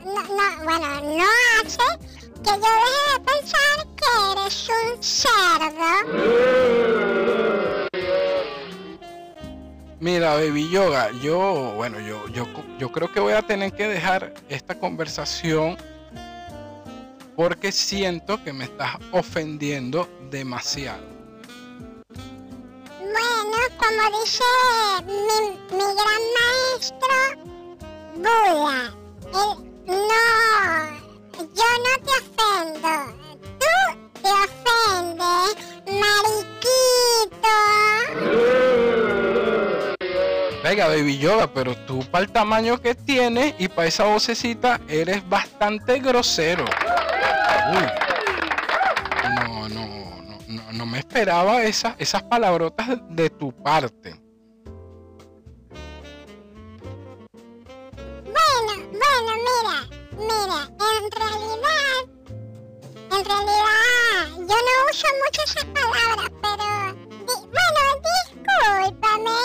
no, 0.04 0.22
no, 0.34 0.46
bueno, 0.64 0.90
no 1.16 1.24
hace 1.64 1.88
que 2.44 2.50
yo 2.50 2.56
deje 2.56 3.02
de 3.12 3.18
pensar 3.24 3.76
que 3.96 4.10
eres 4.32 4.68
un 4.68 5.02
cerdo. 5.02 5.92
Mira, 10.00 10.34
Baby 10.34 10.68
Yoga, 10.70 11.10
yo, 11.22 11.72
bueno, 11.76 11.98
yo, 12.00 12.28
yo, 12.28 12.46
yo 12.78 12.92
creo 12.92 13.10
que 13.10 13.20
voy 13.20 13.32
a 13.32 13.42
tener 13.42 13.72
que 13.72 13.88
dejar 13.88 14.34
esta 14.50 14.78
conversación 14.78 15.78
porque 17.34 17.72
siento 17.72 18.42
que 18.44 18.52
me 18.52 18.64
estás 18.64 18.96
ofendiendo 19.12 20.06
demasiado. 20.30 21.02
Bueno, 23.00 23.68
como 23.78 24.20
dice 24.20 24.44
mi, 25.06 25.56
mi 25.74 25.84
gran 25.84 26.22
maestro 26.36 27.54
Buda, 28.16 28.94
él 29.32 29.64
no, 29.86 30.23
Venga, 40.74 40.88
Baby 40.88 41.18
Yoga, 41.18 41.46
pero 41.46 41.76
tú 41.86 42.00
para 42.10 42.24
el 42.24 42.32
tamaño 42.32 42.80
que 42.80 42.96
tienes 42.96 43.54
y 43.60 43.68
para 43.68 43.86
esa 43.86 44.06
vocecita 44.06 44.80
eres 44.88 45.22
bastante 45.28 46.00
grosero. 46.00 46.64
Uy. 47.70 47.86
No, 49.36 49.68
no, 49.68 49.86
no, 49.86 50.40
no, 50.48 50.72
no 50.72 50.86
me 50.86 50.98
esperaba 50.98 51.62
esas, 51.62 51.94
esas 52.00 52.24
palabrotas 52.24 52.88
de 53.08 53.30
tu 53.30 53.52
parte. 53.52 54.20
Bueno, 58.24 58.74
bueno, 58.90 59.32
mira, 59.46 59.86
mira, 60.18 60.68
en 60.98 61.08
realidad, 61.12 62.00
en 63.12 63.24
realidad, 63.24 64.26
yo 64.38 64.42
no 64.42 64.72
uso 64.90 65.06
mucho 65.24 65.40
esas 65.44 65.66
palabras, 65.66 66.30
pero, 66.42 66.66
bueno, 67.28 67.80
discúlpame, 68.82 69.38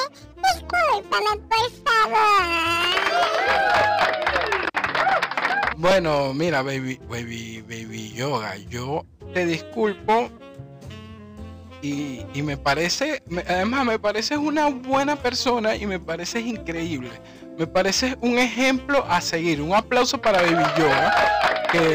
Bueno, 5.78 6.34
mira, 6.34 6.62
baby, 6.62 6.99
baby, 7.10 7.62
baby 7.62 8.12
yoga, 8.13 8.56
yo 8.69 9.06
te 9.34 9.45
disculpo 9.45 10.30
y, 11.82 12.25
y 12.34 12.41
me 12.41 12.58
parece, 12.58 13.23
además 13.47 13.86
me 13.86 13.97
pareces 13.97 14.38
una 14.38 14.67
buena 14.67 15.15
persona 15.15 15.75
y 15.78 15.86
me 15.86 15.97
pareces 15.99 16.45
increíble. 16.45 17.12
Me 17.58 17.65
pareces 17.67 18.15
un 18.21 18.38
ejemplo 18.39 19.06
a 19.10 19.21
seguir. 19.21 19.62
Un 19.62 19.73
aplauso 19.73 20.19
para 20.21 20.41
Baby 20.41 20.63
Yoga, 20.78 21.13
que 21.71 21.93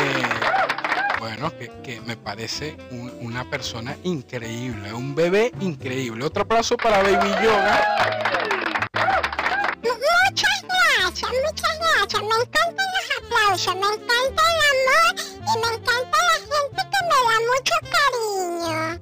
bueno, 1.19 1.51
que, 1.59 1.71
que 1.83 2.01
me 2.03 2.17
parece 2.19 2.77
un- 2.91 3.13
una 3.21 3.49
persona 3.49 3.97
increíble, 4.05 4.93
un 4.93 5.15
bebé 5.15 5.53
increíble. 5.61 6.25
Otro 6.25 6.43
aplauso 6.43 6.77
para 6.77 6.99
Baby 7.03 7.31
Yoga. 7.43 8.64
Muchas 11.23 11.31
gracias, 11.79 12.23
me 12.23 12.29
encantan 12.29 12.87
los 12.95 13.07
aplausos, 13.23 13.75
me 13.77 13.87
encanta 13.87 14.43
el 14.51 14.61
amor 14.75 15.13
y 15.39 15.59
me 15.61 15.69
encanta 15.77 16.19
la 16.19 16.37
gente 16.51 16.83
que 16.91 16.99
me 17.09 17.19
da 17.29 17.37
mucho 17.53 17.75
cariño. 18.63 19.01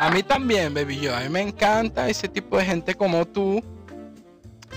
A 0.00 0.10
mí 0.10 0.22
también, 0.22 0.74
baby 0.74 1.00
yo. 1.00 1.16
A 1.16 1.20
mí 1.20 1.28
me 1.30 1.40
encanta 1.40 2.08
ese 2.10 2.28
tipo 2.28 2.58
de 2.58 2.64
gente 2.66 2.94
como 2.94 3.24
tú. 3.26 3.62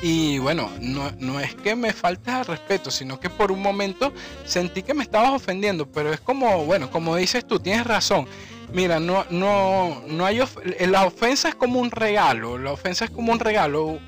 Y 0.02 0.38
bueno, 0.40 0.70
no, 0.80 1.12
no 1.20 1.40
es 1.40 1.54
que 1.56 1.76
me 1.76 1.92
falte 1.92 2.30
al 2.32 2.46
respeto, 2.46 2.92
sino 2.92 3.20
que 3.20 3.30
por 3.30 3.52
un 3.52 3.62
momento 3.62 4.14
sentí 4.46 4.84
que 4.84 4.94
me 4.94 5.04
estabas 5.04 5.32
ofendiendo. 5.32 5.86
Pero 5.92 6.14
es 6.14 6.20
como, 6.22 6.64
bueno, 6.66 6.90
como 6.92 7.16
dices 7.18 7.46
tú, 7.46 7.60
tienes 7.60 7.86
razón. 7.86 8.28
Mira, 8.72 9.00
no, 9.00 9.26
no, 9.30 10.02
no 10.08 10.26
hay 10.26 10.40
of- 10.42 10.58
la 10.80 11.06
ofensa 11.06 11.50
es 11.50 11.56
como 11.56 11.80
un 11.80 11.92
regalo. 11.92 12.58
La 12.58 12.72
ofensa 12.72 13.06
es 13.06 13.12
como 13.12 13.32
un 13.34 13.40
regalo. 13.40 14.00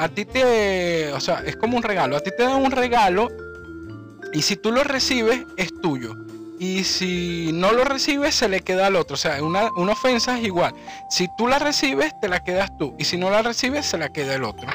A 0.00 0.08
ti 0.08 0.24
te, 0.24 1.12
o 1.12 1.20
sea, 1.20 1.42
es 1.44 1.56
como 1.56 1.76
un 1.76 1.82
regalo. 1.82 2.16
A 2.16 2.20
ti 2.20 2.30
te 2.34 2.42
dan 2.42 2.56
un 2.56 2.70
regalo 2.70 3.28
y 4.32 4.40
si 4.40 4.56
tú 4.56 4.72
lo 4.72 4.82
recibes 4.82 5.44
es 5.58 5.78
tuyo. 5.82 6.16
Y 6.58 6.84
si 6.84 7.50
no 7.52 7.72
lo 7.72 7.84
recibes, 7.84 8.34
se 8.34 8.48
le 8.48 8.62
queda 8.62 8.86
al 8.86 8.96
otro. 8.96 9.12
O 9.12 9.18
sea, 9.18 9.42
una, 9.42 9.68
una 9.76 9.92
ofensa 9.92 10.38
es 10.38 10.44
igual. 10.44 10.72
Si 11.10 11.28
tú 11.36 11.46
la 11.46 11.58
recibes, 11.58 12.18
te 12.18 12.28
la 12.28 12.42
quedas 12.42 12.70
tú. 12.78 12.94
Y 12.98 13.04
si 13.04 13.18
no 13.18 13.28
la 13.28 13.42
recibes, 13.42 13.84
se 13.84 13.98
la 13.98 14.10
queda 14.10 14.36
el 14.36 14.44
otro. 14.44 14.70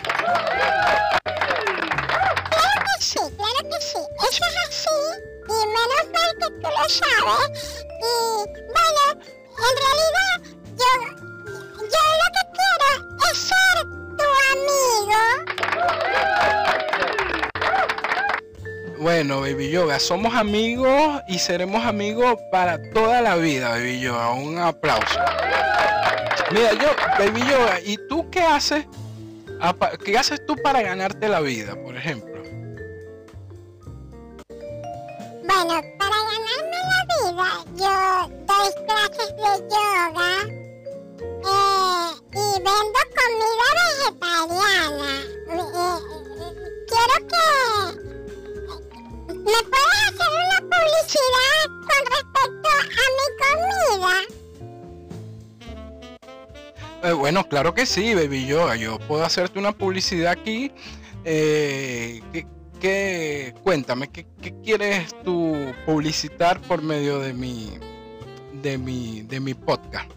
Sí, 3.00 3.18
claro 3.20 3.70
que 3.70 3.82
sí, 3.82 3.98
eso 4.30 4.44
es 4.46 4.58
así 4.70 4.90
y 5.48 5.68
menos 5.68 6.06
mal 6.14 6.32
que 6.40 6.48
tú 6.56 6.70
lo 6.70 6.90
sabes 6.90 7.86
y 7.88 8.14
bueno, 8.74 9.04
en 9.58 9.76
realidad 9.86 10.34
yo, 10.76 10.92
yo 11.80 12.02
lo 12.14 12.28
que 12.34 12.44
quiero 12.54 12.86
es. 12.94 13.06
Bueno, 19.06 19.42
Baby 19.42 19.70
Yoga, 19.70 20.00
somos 20.00 20.34
amigos 20.34 21.22
y 21.28 21.38
seremos 21.38 21.86
amigos 21.86 22.38
para 22.52 22.82
toda 22.92 23.22
la 23.22 23.36
vida, 23.36 23.70
Baby 23.70 24.00
Yoga. 24.00 24.32
Un 24.32 24.58
aplauso. 24.58 25.20
Mira, 26.52 26.74
yo, 26.74 26.90
Baby 27.20 27.42
Yoga, 27.42 27.80
¿y 27.86 27.98
tú 28.10 28.30
qué 28.32 28.42
haces? 28.42 28.86
¿Qué 30.04 30.18
haces 30.18 30.46
tú 30.46 30.56
para 30.56 30.82
ganarte 30.82 31.30
la 31.30 31.40
vida, 31.40 31.76
por 31.76 31.96
ejemplo? 31.96 32.36
Bueno, 35.48 35.82
para 36.00 36.16
ganarme 36.32 36.78
la 36.90 37.32
vida 37.32 37.66
yo 37.76 38.30
doy 38.46 38.70
clases 38.86 39.32
de 39.38 39.52
yoga 39.70 40.32
eh, 41.46 42.25
que 47.28 47.46
me 49.28 49.44
puedes 49.44 50.02
hacer 50.08 50.32
una 50.46 50.60
publicidad 50.72 51.62
con 51.70 52.02
respecto 52.12 52.70
a 52.70 53.06
mi 53.16 53.26
comida. 53.42 54.16
Eh, 57.04 57.14
bueno, 57.14 57.48
claro 57.48 57.74
que 57.74 57.86
sí, 57.86 58.14
Baby 58.16 58.48
Yoga. 58.48 58.76
Yo 58.76 58.98
puedo 59.00 59.24
hacerte 59.24 59.60
una 59.60 59.72
publicidad 59.72 60.32
aquí. 60.32 60.72
Eh, 61.24 62.22
¿qué, 62.34 62.48
qué- 62.80 63.54
cuéntame, 63.64 64.10
¿qué, 64.10 64.26
qué 64.42 64.54
quieres 64.64 65.14
tú 65.24 65.56
publicitar 65.86 66.60
por 66.62 66.82
medio 66.82 67.20
de 67.20 67.34
mi, 67.34 67.78
de 68.62 68.78
mi, 68.78 69.22
de 69.24 69.40
mi 69.40 69.54
podcast? 69.54 70.10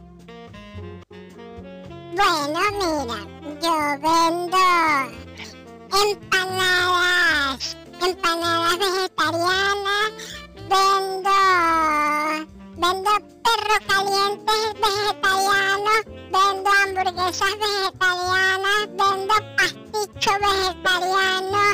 Bueno, 2.14 2.61
mira, 2.78 3.18
yo 3.62 3.74
vendo 4.02 4.59
empanadas, 5.93 7.76
empanadas 8.01 8.78
vegetarianas, 8.78 10.12
vendo, 10.68 11.30
vendo 12.76 13.11
perros 13.45 13.80
calientes 13.86 14.64
vegetarianos, 14.82 16.03
vendo 16.32 16.68
hamburguesas 16.70 17.55
vegetarianas, 17.59 18.80
vendo 18.89 19.34
pasticho 19.57 20.32
vegetariano 20.41 21.64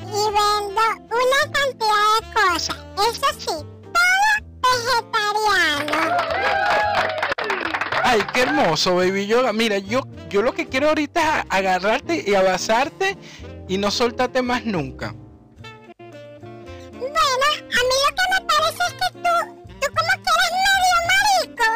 y 0.00 0.22
vendo 0.36 0.82
una 1.10 1.40
cantidad 1.52 2.06
de 2.14 2.22
cosas. 2.34 2.78
Eso 2.96 3.28
sí, 3.38 3.56
todo 3.92 4.28
vegetariano. 4.62 6.00
Ay, 8.10 8.22
qué 8.32 8.40
hermoso, 8.40 8.96
baby 8.96 9.26
yoga. 9.26 9.52
Mira, 9.52 9.76
yo, 9.76 10.00
yo 10.30 10.40
lo 10.40 10.54
que 10.54 10.66
quiero 10.66 10.88
ahorita 10.88 11.40
es 11.40 11.44
agarrarte 11.50 12.24
y 12.26 12.34
abrazarte 12.34 13.18
y 13.68 13.76
no 13.76 13.90
soltarte 13.90 14.40
más 14.40 14.64
nunca. 14.64 15.14
Bueno, 16.98 17.18
a 17.18 17.60
mí 17.60 17.96
lo 18.06 18.14
que 18.16 18.22
me 18.32 18.40
parece 18.46 18.82
es 18.88 18.94
que 18.94 19.08
tú, 19.12 19.28
tú 19.78 19.88
como 19.94 20.12
que 20.24 20.30
eres 20.38 20.52
medio 20.64 20.96
marico. 21.52 21.68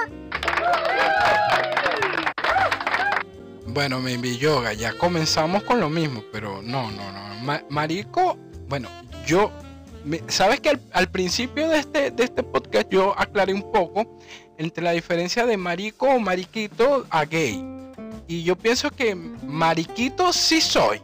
Bueno, 3.67 4.01
baby 4.01 4.39
yoga, 4.39 4.73
ya 4.73 4.95
comenzamos 4.95 5.65
con 5.65 5.81
lo 5.81 5.91
mismo, 5.91 6.25
pero 6.33 6.63
no, 6.63 6.91
no, 6.93 7.13
no. 7.13 7.61
Marico, 7.69 8.39
bueno, 8.69 8.89
yo 9.27 9.53
sabes 10.29 10.61
que 10.61 10.71
al, 10.71 10.81
al 10.93 11.11
principio 11.11 11.69
de 11.69 11.79
este, 11.79 12.11
de 12.11 12.25
este 12.25 12.43
podcast 12.43 12.89
yo 12.91 13.15
aclaré 13.19 13.55
un 13.55 13.71
poco 13.73 14.19
entre 14.59 14.85
la 14.85 14.93
diferencia 14.93 15.47
de 15.47 15.57
marico 15.57 16.07
o 16.07 16.19
mariquito 16.19 17.07
a 17.11 17.25
gay. 17.25 17.65
Y 18.29 18.43
yo 18.45 18.57
pienso 18.57 18.91
que 18.91 19.15
mariquito 19.15 20.33
sí 20.33 20.61
soy. 20.61 21.01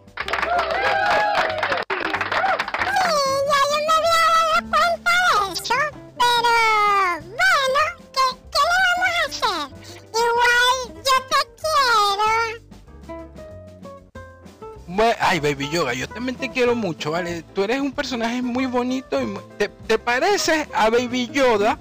Ay, 15.31 15.41
Baby 15.41 15.69
Yoga, 15.69 15.93
yo 15.93 16.09
también 16.09 16.37
te 16.39 16.49
quiero 16.51 16.75
mucho, 16.75 17.11
¿vale? 17.11 17.43
Tú 17.55 17.63
eres 17.63 17.81
un 17.81 17.93
personaje 17.93 18.41
muy 18.41 18.65
bonito 18.65 19.21
y 19.21 19.27
mu- 19.27 19.41
te, 19.59 19.69
te 19.69 19.99
pareces 19.99 20.67
a 20.75 20.89
Baby 20.89 21.29
Yoda. 21.31 21.79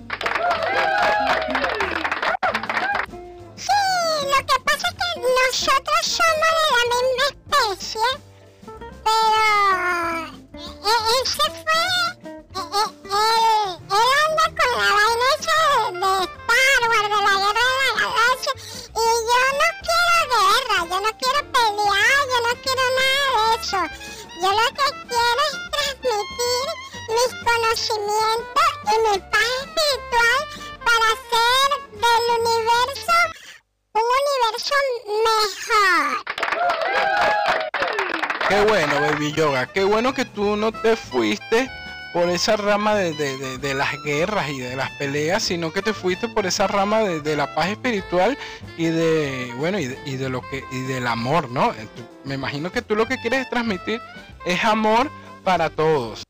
Que 40.17 40.25
tú 40.25 40.57
no 40.57 40.71
te 40.71 40.95
fuiste 40.95 41.69
por 42.11 42.27
esa 42.29 42.57
rama 42.57 42.95
de, 42.95 43.13
de- 43.13 43.37
de- 43.37 43.57
de 43.59 43.73
las 43.75 44.01
guerras 44.03 44.49
y 44.49 44.59
de 44.59 44.75
las 44.75 44.89
peleas, 44.93 45.43
sino 45.43 45.71
que 45.71 45.83
te 45.83 45.93
fuiste 45.93 46.27
por 46.27 46.47
esa 46.47 46.65
rama 46.65 47.01
de, 47.01 47.35
la 47.35 47.53
paz 47.53 47.67
espiritual 47.69 48.35
y 48.77 48.85
de 48.87 49.51
bueno 49.57 49.77
y 49.79 49.95
y 50.05 50.15
de 50.17 50.29
lo 50.29 50.41
que 50.41 50.63
y 50.71 50.81
del 50.81 51.05
amor, 51.05 51.49
¿no? 51.51 51.71
Eh, 51.73 51.87
me 52.23 52.33
imagino 52.35 52.71
que 52.71 52.81
tú 52.81 52.95
lo 52.95 53.05
que 53.07 53.17
quieres 53.19 53.47
transmitir 53.49 54.01
es 54.45 54.63
amor 54.65 55.09
para 55.43 55.69
todos. 55.69 56.23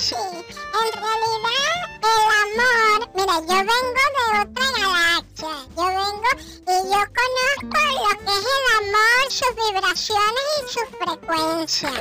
Sí, 0.00 0.14
en 0.14 0.92
realidad 0.92 1.58
el 2.02 2.28
amor, 2.38 3.10
mira, 3.14 3.36
yo 3.40 3.56
vengo 3.56 4.04
de 4.14 4.26
otra 4.42 4.66
galaxia, 4.78 5.54
yo 5.76 5.86
vengo 5.86 6.30
y 6.38 6.76
yo 6.88 7.02
conozco 7.18 7.78
lo 7.98 8.10
que 8.20 8.30
es 8.30 8.46
el 8.54 8.66
amor, 8.78 9.26
sus 9.28 9.52
vibraciones 9.56 10.46
y 10.56 10.68
sus 10.68 10.88
frecuencias. 11.00 11.98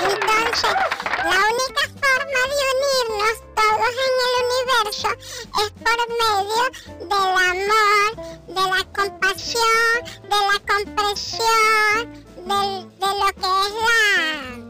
Entonces, 0.00 0.74
la 1.22 1.38
única 1.52 1.84
forma 2.00 2.40
de 2.48 2.62
unirnos 2.72 3.36
todos 3.54 3.92
en 4.00 4.14
el 4.24 4.34
universo 4.44 5.08
es 5.60 5.70
por 5.84 6.00
medio 6.08 6.64
del 7.10 7.32
amor, 7.44 8.10
de 8.46 8.64
la 8.70 8.82
compasión, 8.94 9.92
de 10.22 10.38
la 10.50 10.58
comprensión, 10.66 12.00
de 12.36 12.56
lo 12.56 13.28
que 13.34 13.48
es 13.48 13.72
la 13.74 14.63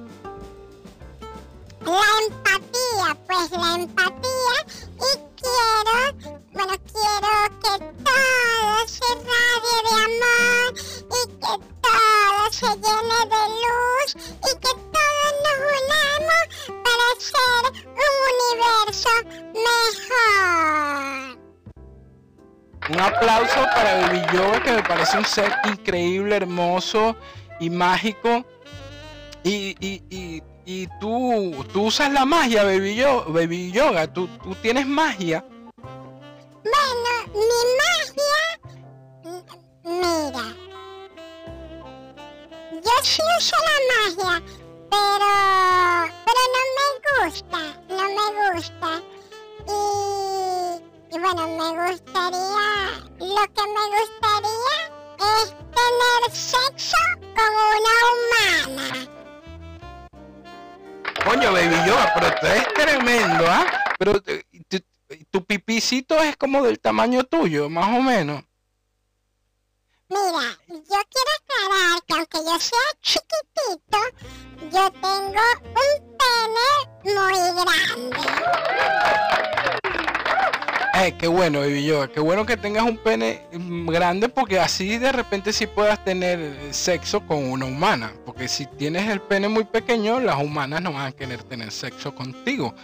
la 1.93 2.13
empatía, 2.27 3.09
pues 3.27 3.51
la 3.51 3.75
empatía 3.75 4.57
y 4.95 5.11
quiero, 5.41 5.99
bueno, 6.53 6.75
quiero 6.93 7.33
que 7.63 7.73
todo 8.05 8.73
se 8.87 9.09
radie 9.15 9.77
de 9.85 9.95
amor 10.05 10.69
y 11.11 11.23
que 11.41 11.55
todo 11.83 12.43
se 12.51 12.67
llene 12.67 13.21
de 13.33 13.43
luz 13.63 14.09
y 14.17 14.51
que 14.61 14.73
todos 14.95 15.33
nos 15.45 15.59
unamos 15.79 16.45
para 16.85 17.05
hacer 17.17 17.63
un 17.85 18.15
universo 18.33 19.13
mejor. 19.55 20.35
Un 22.91 23.01
aplauso 23.01 23.61
para 23.75 23.91
Baby 24.03 24.23
Yoga, 24.33 24.63
que 24.63 24.73
me 24.73 24.83
parece 24.83 25.17
un 25.19 25.25
ser 25.25 25.51
increíble, 25.65 26.37
hermoso 26.37 27.17
y 27.59 27.71
mágico. 27.71 28.45
Y, 29.43 29.77
y, 29.81 30.43
y 30.67 30.87
tú, 31.01 31.65
tú 31.73 31.85
usas 31.87 32.11
la 32.13 32.25
magia, 32.25 32.65
Baby, 32.65 32.95
Yo- 32.95 33.27
Yoga. 33.73 34.07
Tú, 34.13 34.27
tú 34.43 34.55
tienes 34.57 34.87
magia. 34.87 35.45
Bueno, 36.65 37.11
mi 37.35 37.61
magia, 37.81 38.41
mira, 39.85 40.47
yo 42.73 42.91
sí 43.03 43.23
uso 43.39 43.57
la 43.69 43.77
magia, 43.95 44.43
pero, 44.91 45.31
pero 46.25 46.43
no 46.55 46.61
me 46.75 47.27
gusta, 47.27 47.61
no 47.89 48.05
me 48.17 48.27
gusta. 48.55 48.91
Y, 49.67 51.15
y 51.15 51.19
bueno, 51.19 51.43
me 51.49 51.69
gustaría, 51.91 52.69
lo 53.19 53.45
que 53.55 53.65
me 53.75 53.85
gustaría 53.99 54.77
es 55.19 55.47
tener 55.75 56.21
sexo 56.33 56.97
con 57.37 57.53
una 57.75 57.95
humana. 58.11 59.14
Coño, 61.25 61.53
Baby 61.53 61.77
Yoga, 61.87 62.13
pero 62.15 62.35
tú 62.41 62.47
eres 62.47 62.75
tremendo, 62.75 63.45
¿ah? 63.49 63.67
Pero 63.99 64.23
eh, 64.27 64.45
tu, 64.69 64.79
tu 65.31 65.45
pipicito 65.45 66.23
es 66.23 66.37
como 66.37 66.63
del 66.63 66.79
tamaño 66.79 67.25
tuyo, 67.25 67.69
más 67.69 67.99
o 67.99 68.03
menos. 68.03 68.45
Mira, 70.09 70.59
yo 70.69 70.77
quiero 70.87 71.31
aclarar 71.41 72.03
que 72.07 72.15
aunque 72.15 72.39
yo 72.39 72.61
sea 72.61 72.79
chiquitito, 73.01 73.99
yo 74.71 74.91
tengo 75.01 75.43
un 75.65 76.17
pene 76.19 76.69
muy 77.05 77.39
grande. 77.65 78.23
Eh, 80.97 81.15
qué 81.19 81.27
bueno, 81.27 81.61
Baby 81.61 81.85
Yoga. 81.85 82.09
Qué 82.09 82.21
bueno 82.21 82.47
que 82.47 82.57
tengas 82.57 82.85
un 82.85 82.97
pene 82.99 83.43
grande 83.87 84.29
porque 84.29 84.61
así 84.61 84.97
de 84.99 85.11
repente 85.11 85.53
sí 85.53 85.67
puedas 85.67 86.05
tener 86.05 86.57
sexo 86.71 87.21
con 87.27 87.51
una 87.51 87.67
humana. 87.67 88.13
Porque 88.25 88.47
si 88.47 88.67
tienes 88.67 89.09
el 89.09 89.21
pene 89.21 89.49
muy 89.49 89.65
pequeño, 89.65 90.21
las 90.21 90.41
humanas 90.41 90.81
no 90.83 90.93
van 90.93 91.07
a 91.07 91.13
querer 91.13 91.43
tener 91.43 91.73
sexo 91.73 92.15
contigo. 92.15 92.75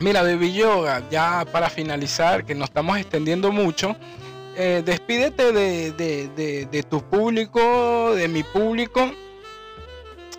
Mira, 0.00 0.22
Baby 0.22 0.52
Yoga, 0.52 1.02
ya 1.10 1.46
para 1.50 1.70
finalizar, 1.70 2.44
que 2.44 2.54
nos 2.54 2.68
estamos 2.68 2.98
extendiendo 2.98 3.50
mucho, 3.50 3.96
eh, 4.56 4.82
despídete 4.84 5.52
de, 5.52 5.92
de- 5.92 6.66
de- 6.70 6.82
tu 6.82 7.00
público, 7.02 8.14
de 8.14 8.28
mi 8.28 8.42
público. 8.42 9.10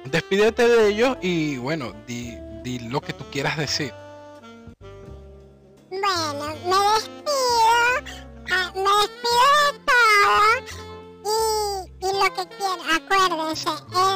Despídete 0.05 0.67
de 0.67 0.89
ellos 0.89 1.17
y 1.21 1.57
bueno, 1.57 1.93
di 2.05 2.37
lo 2.89 3.01
que 3.01 3.13
tú 3.13 3.23
quieras 3.31 3.57
decir. 3.57 3.91
Bueno, 6.01 6.45
me 6.65 6.77
despido, 6.93 7.75
ah, 8.51 8.67
me 8.75 8.91
despido 9.01 9.51
de 9.63 9.79
todo. 9.85 10.49
Y, 12.01 12.07
lo 12.11 12.27
que 12.33 12.43
quiero, 12.57 12.83
acuérdense, 12.95 13.69
el 13.69 14.14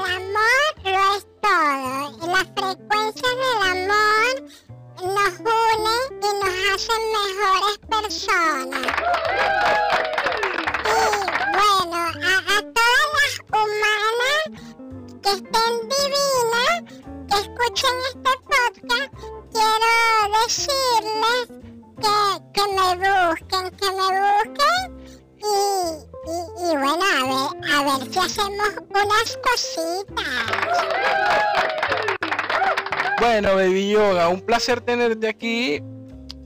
Bueno, 33.41 33.65
Yoga, 33.73 34.27
un 34.27 34.41
placer 34.41 34.81
tenerte 34.81 35.29
aquí 35.29 35.81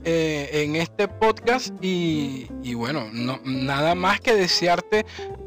eh, 0.04 0.48
en 0.52 0.76
este 0.76 1.08
podcast 1.08 1.74
y, 1.80 2.46
bueno, 2.74 3.08
no, 3.12 3.40
nada 3.44 3.96
más 3.96 4.20
que 4.20 4.32
desearte 4.36 5.04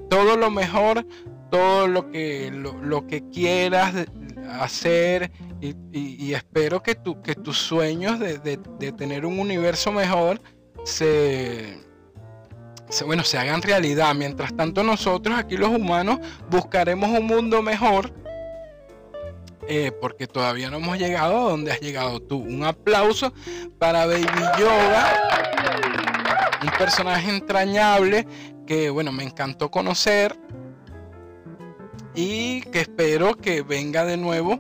todo 0.10 0.36
lo 0.36 0.52
mejor, 0.52 1.08
todo 1.50 1.88
lo 1.88 2.12
que, 2.12 2.52
lo, 2.52 3.08
que 3.08 3.24
quieras 3.30 3.94
hacer 4.60 5.32
y, 5.62 6.34
espero 6.34 6.84
que, 6.84 6.96
tu, 6.96 7.22
que 7.22 7.34
tus 7.34 7.58
sueños 7.58 8.20
de, 8.20 8.40
de- 8.40 8.92
tener 8.92 9.26
un 9.26 9.40
universo 9.40 9.94
mejor 9.94 10.42
se- 10.84 11.78
bueno, 13.06 13.24
se 13.24 13.38
hagan 13.38 13.62
realidad. 13.62 14.14
Mientras 14.16 14.54
tanto 14.54 14.84
nosotros 14.84 15.40
aquí 15.40 15.56
los 15.56 15.70
humanos 15.70 16.20
buscaremos 16.50 17.10
un 17.18 17.26
mundo 17.26 17.62
mejor. 17.62 18.12
Eh, 19.68 19.92
porque 20.00 20.28
todavía 20.28 20.70
no 20.70 20.78
hemos 20.78 20.98
llegado 20.98 21.38
a 21.38 21.50
donde 21.52 21.72
has 21.72 21.80
llegado 21.80 22.22
tú. 22.22 22.38
Un 22.38 22.64
aplauso 22.64 23.34
para 23.78 24.06
Baby 24.06 24.26
Yoga, 24.58 25.14
un 26.64 26.70
personaje 26.78 27.30
entrañable 27.30 28.28
que, 28.66 28.90
bueno, 28.90 29.12
me 29.12 29.24
encantó 29.24 29.70
conocer 29.70 30.38
y 32.16 32.62
que 32.62 32.82
espero 32.82 33.36
que 33.36 33.62
venga 33.62 34.06
de 34.06 34.18
nuevo 34.18 34.60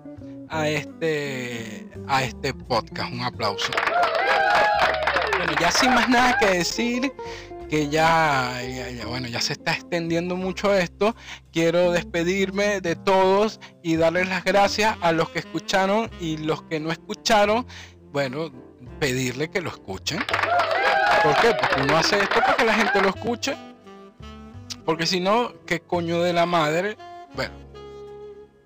a 0.49 0.69
este, 0.69 1.89
a 2.07 2.23
este 2.23 2.53
podcast. 2.53 3.11
Un 3.11 3.21
aplauso. 3.21 3.71
Bueno, 5.37 5.53
ya 5.59 5.71
sin 5.71 5.93
más 5.93 6.09
nada 6.09 6.37
que 6.39 6.47
decir, 6.47 7.11
que 7.69 7.89
ya, 7.89 8.61
ya- 8.63 9.05
bueno, 9.05 9.27
ya 9.27 9.41
se 9.41 9.53
está 9.53 9.73
extendiendo 9.73 10.35
mucho 10.35 10.73
esto. 10.73 11.15
Quiero 11.51 11.91
despedirme 11.91 12.81
de 12.81 12.95
todos 12.95 13.59
y 13.83 13.95
darles 13.97 14.29
las 14.29 14.43
gracias 14.43 14.95
a 15.01 15.11
los 15.11 15.29
que 15.29 15.39
escucharon 15.39 16.09
y 16.19 16.37
los 16.37 16.63
que 16.63 16.79
no 16.79 16.91
escucharon. 16.91 17.65
Bueno, 18.11 18.51
pedirle 18.99 19.49
que 19.49 19.61
lo 19.61 19.69
escuchen. 19.69 20.19
¿Por 21.23 21.35
qué? 21.41 21.53
Porque 21.59 21.81
uno 21.83 21.97
hace 21.97 22.19
esto 22.21 22.39
para 22.39 22.55
que 22.55 22.65
la 22.65 22.73
gente 22.73 23.01
lo 23.01 23.09
escuche. 23.09 23.55
Porque 24.85 25.05
si 25.05 25.19
no, 25.19 25.53
¿qué 25.65 25.81
coño 25.81 26.21
de 26.21 26.31
la 26.31 26.45
madre? 26.45 26.95
Bueno, 27.35 27.53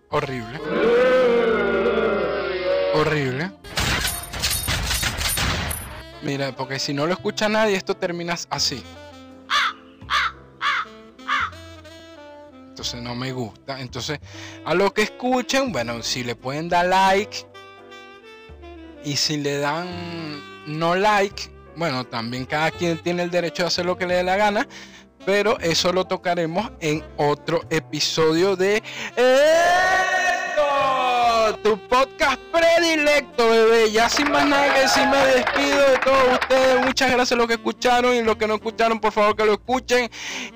horrible. 0.10 0.60
Horrible. 2.93 3.52
Mira, 6.24 6.55
porque 6.55 6.78
si 6.78 6.93
no 6.93 7.07
lo 7.07 7.13
escucha 7.13 7.49
nadie, 7.49 7.76
esto 7.76 7.95
termina 7.95 8.36
así. 8.49 8.84
Entonces 12.69 13.01
no 13.01 13.15
me 13.15 13.32
gusta. 13.32 13.80
Entonces, 13.80 14.19
a 14.65 14.74
los 14.74 14.93
que 14.93 15.03
escuchen, 15.03 15.72
bueno, 15.72 16.01
si 16.03 16.24
le 16.24 16.36
pueden 16.36 16.69
dar 16.69 16.86
like. 16.86 17.45
Y 19.03 19.15
si 19.15 19.38
le 19.38 19.57
dan 19.57 19.88
no 20.67 20.95
like, 20.95 21.51
bueno, 21.76 22.05
también 22.05 22.45
cada 22.45 22.69
quien 22.69 22.99
tiene 22.99 23.24
el 23.24 23.32
derecho 23.32 23.63
de 23.63 23.67
hacer 23.67 23.86
lo 23.86 23.97
que 23.97 24.05
le 24.05 24.15
dé 24.15 24.24
la 24.24 24.36
gana. 24.36 24.67
Pero 25.26 25.59
eso 25.59 25.91
lo 25.91 26.05
tocaremos 26.05 26.72
en 26.80 27.03
otro 27.17 27.61
episodio 27.69 28.55
de 28.55 28.82
tu 31.58 31.78
podcast 31.88 32.39
predilecto, 32.52 33.49
bebé. 33.49 33.91
Ya 33.91 34.10
sin 34.10 34.32
más 34.32 34.45
nada 34.45 34.74
que 34.74 34.82
decir, 34.82 35.08
me 35.08 35.18
despido 35.18 35.80
de 35.91 35.97
todos 36.04 36.34
ustedes. 36.34 36.86
Muchas 36.86 37.12
gracias 37.12 37.32
a 37.34 37.36
los 37.36 37.47
que 37.47 37.54
escucharon 37.54 38.16
y 38.16 38.22
los 38.22 38.36
que 38.36 38.47
no 38.47 38.56
escucharon, 38.56 38.99
por 38.99 39.12
favor 39.12 39.36
que 39.36 39.45
lo 39.45 39.54
escuchen. 39.54 40.10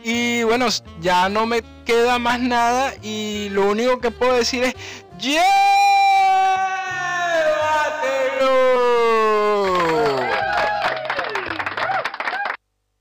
Y 0.04 0.44
bueno, 0.44 0.68
ya 1.02 1.30
no 1.30 1.46
me 1.46 1.64
queda 1.86 2.20
más 2.20 2.40
nada. 2.40 2.94
Y 3.02 3.50
lo 3.50 3.70
único 3.70 4.00
que 4.00 4.12
puedo 4.12 4.34
decir 4.34 4.64
es: 4.64 4.76
¡Llévatelo! 5.20 5.46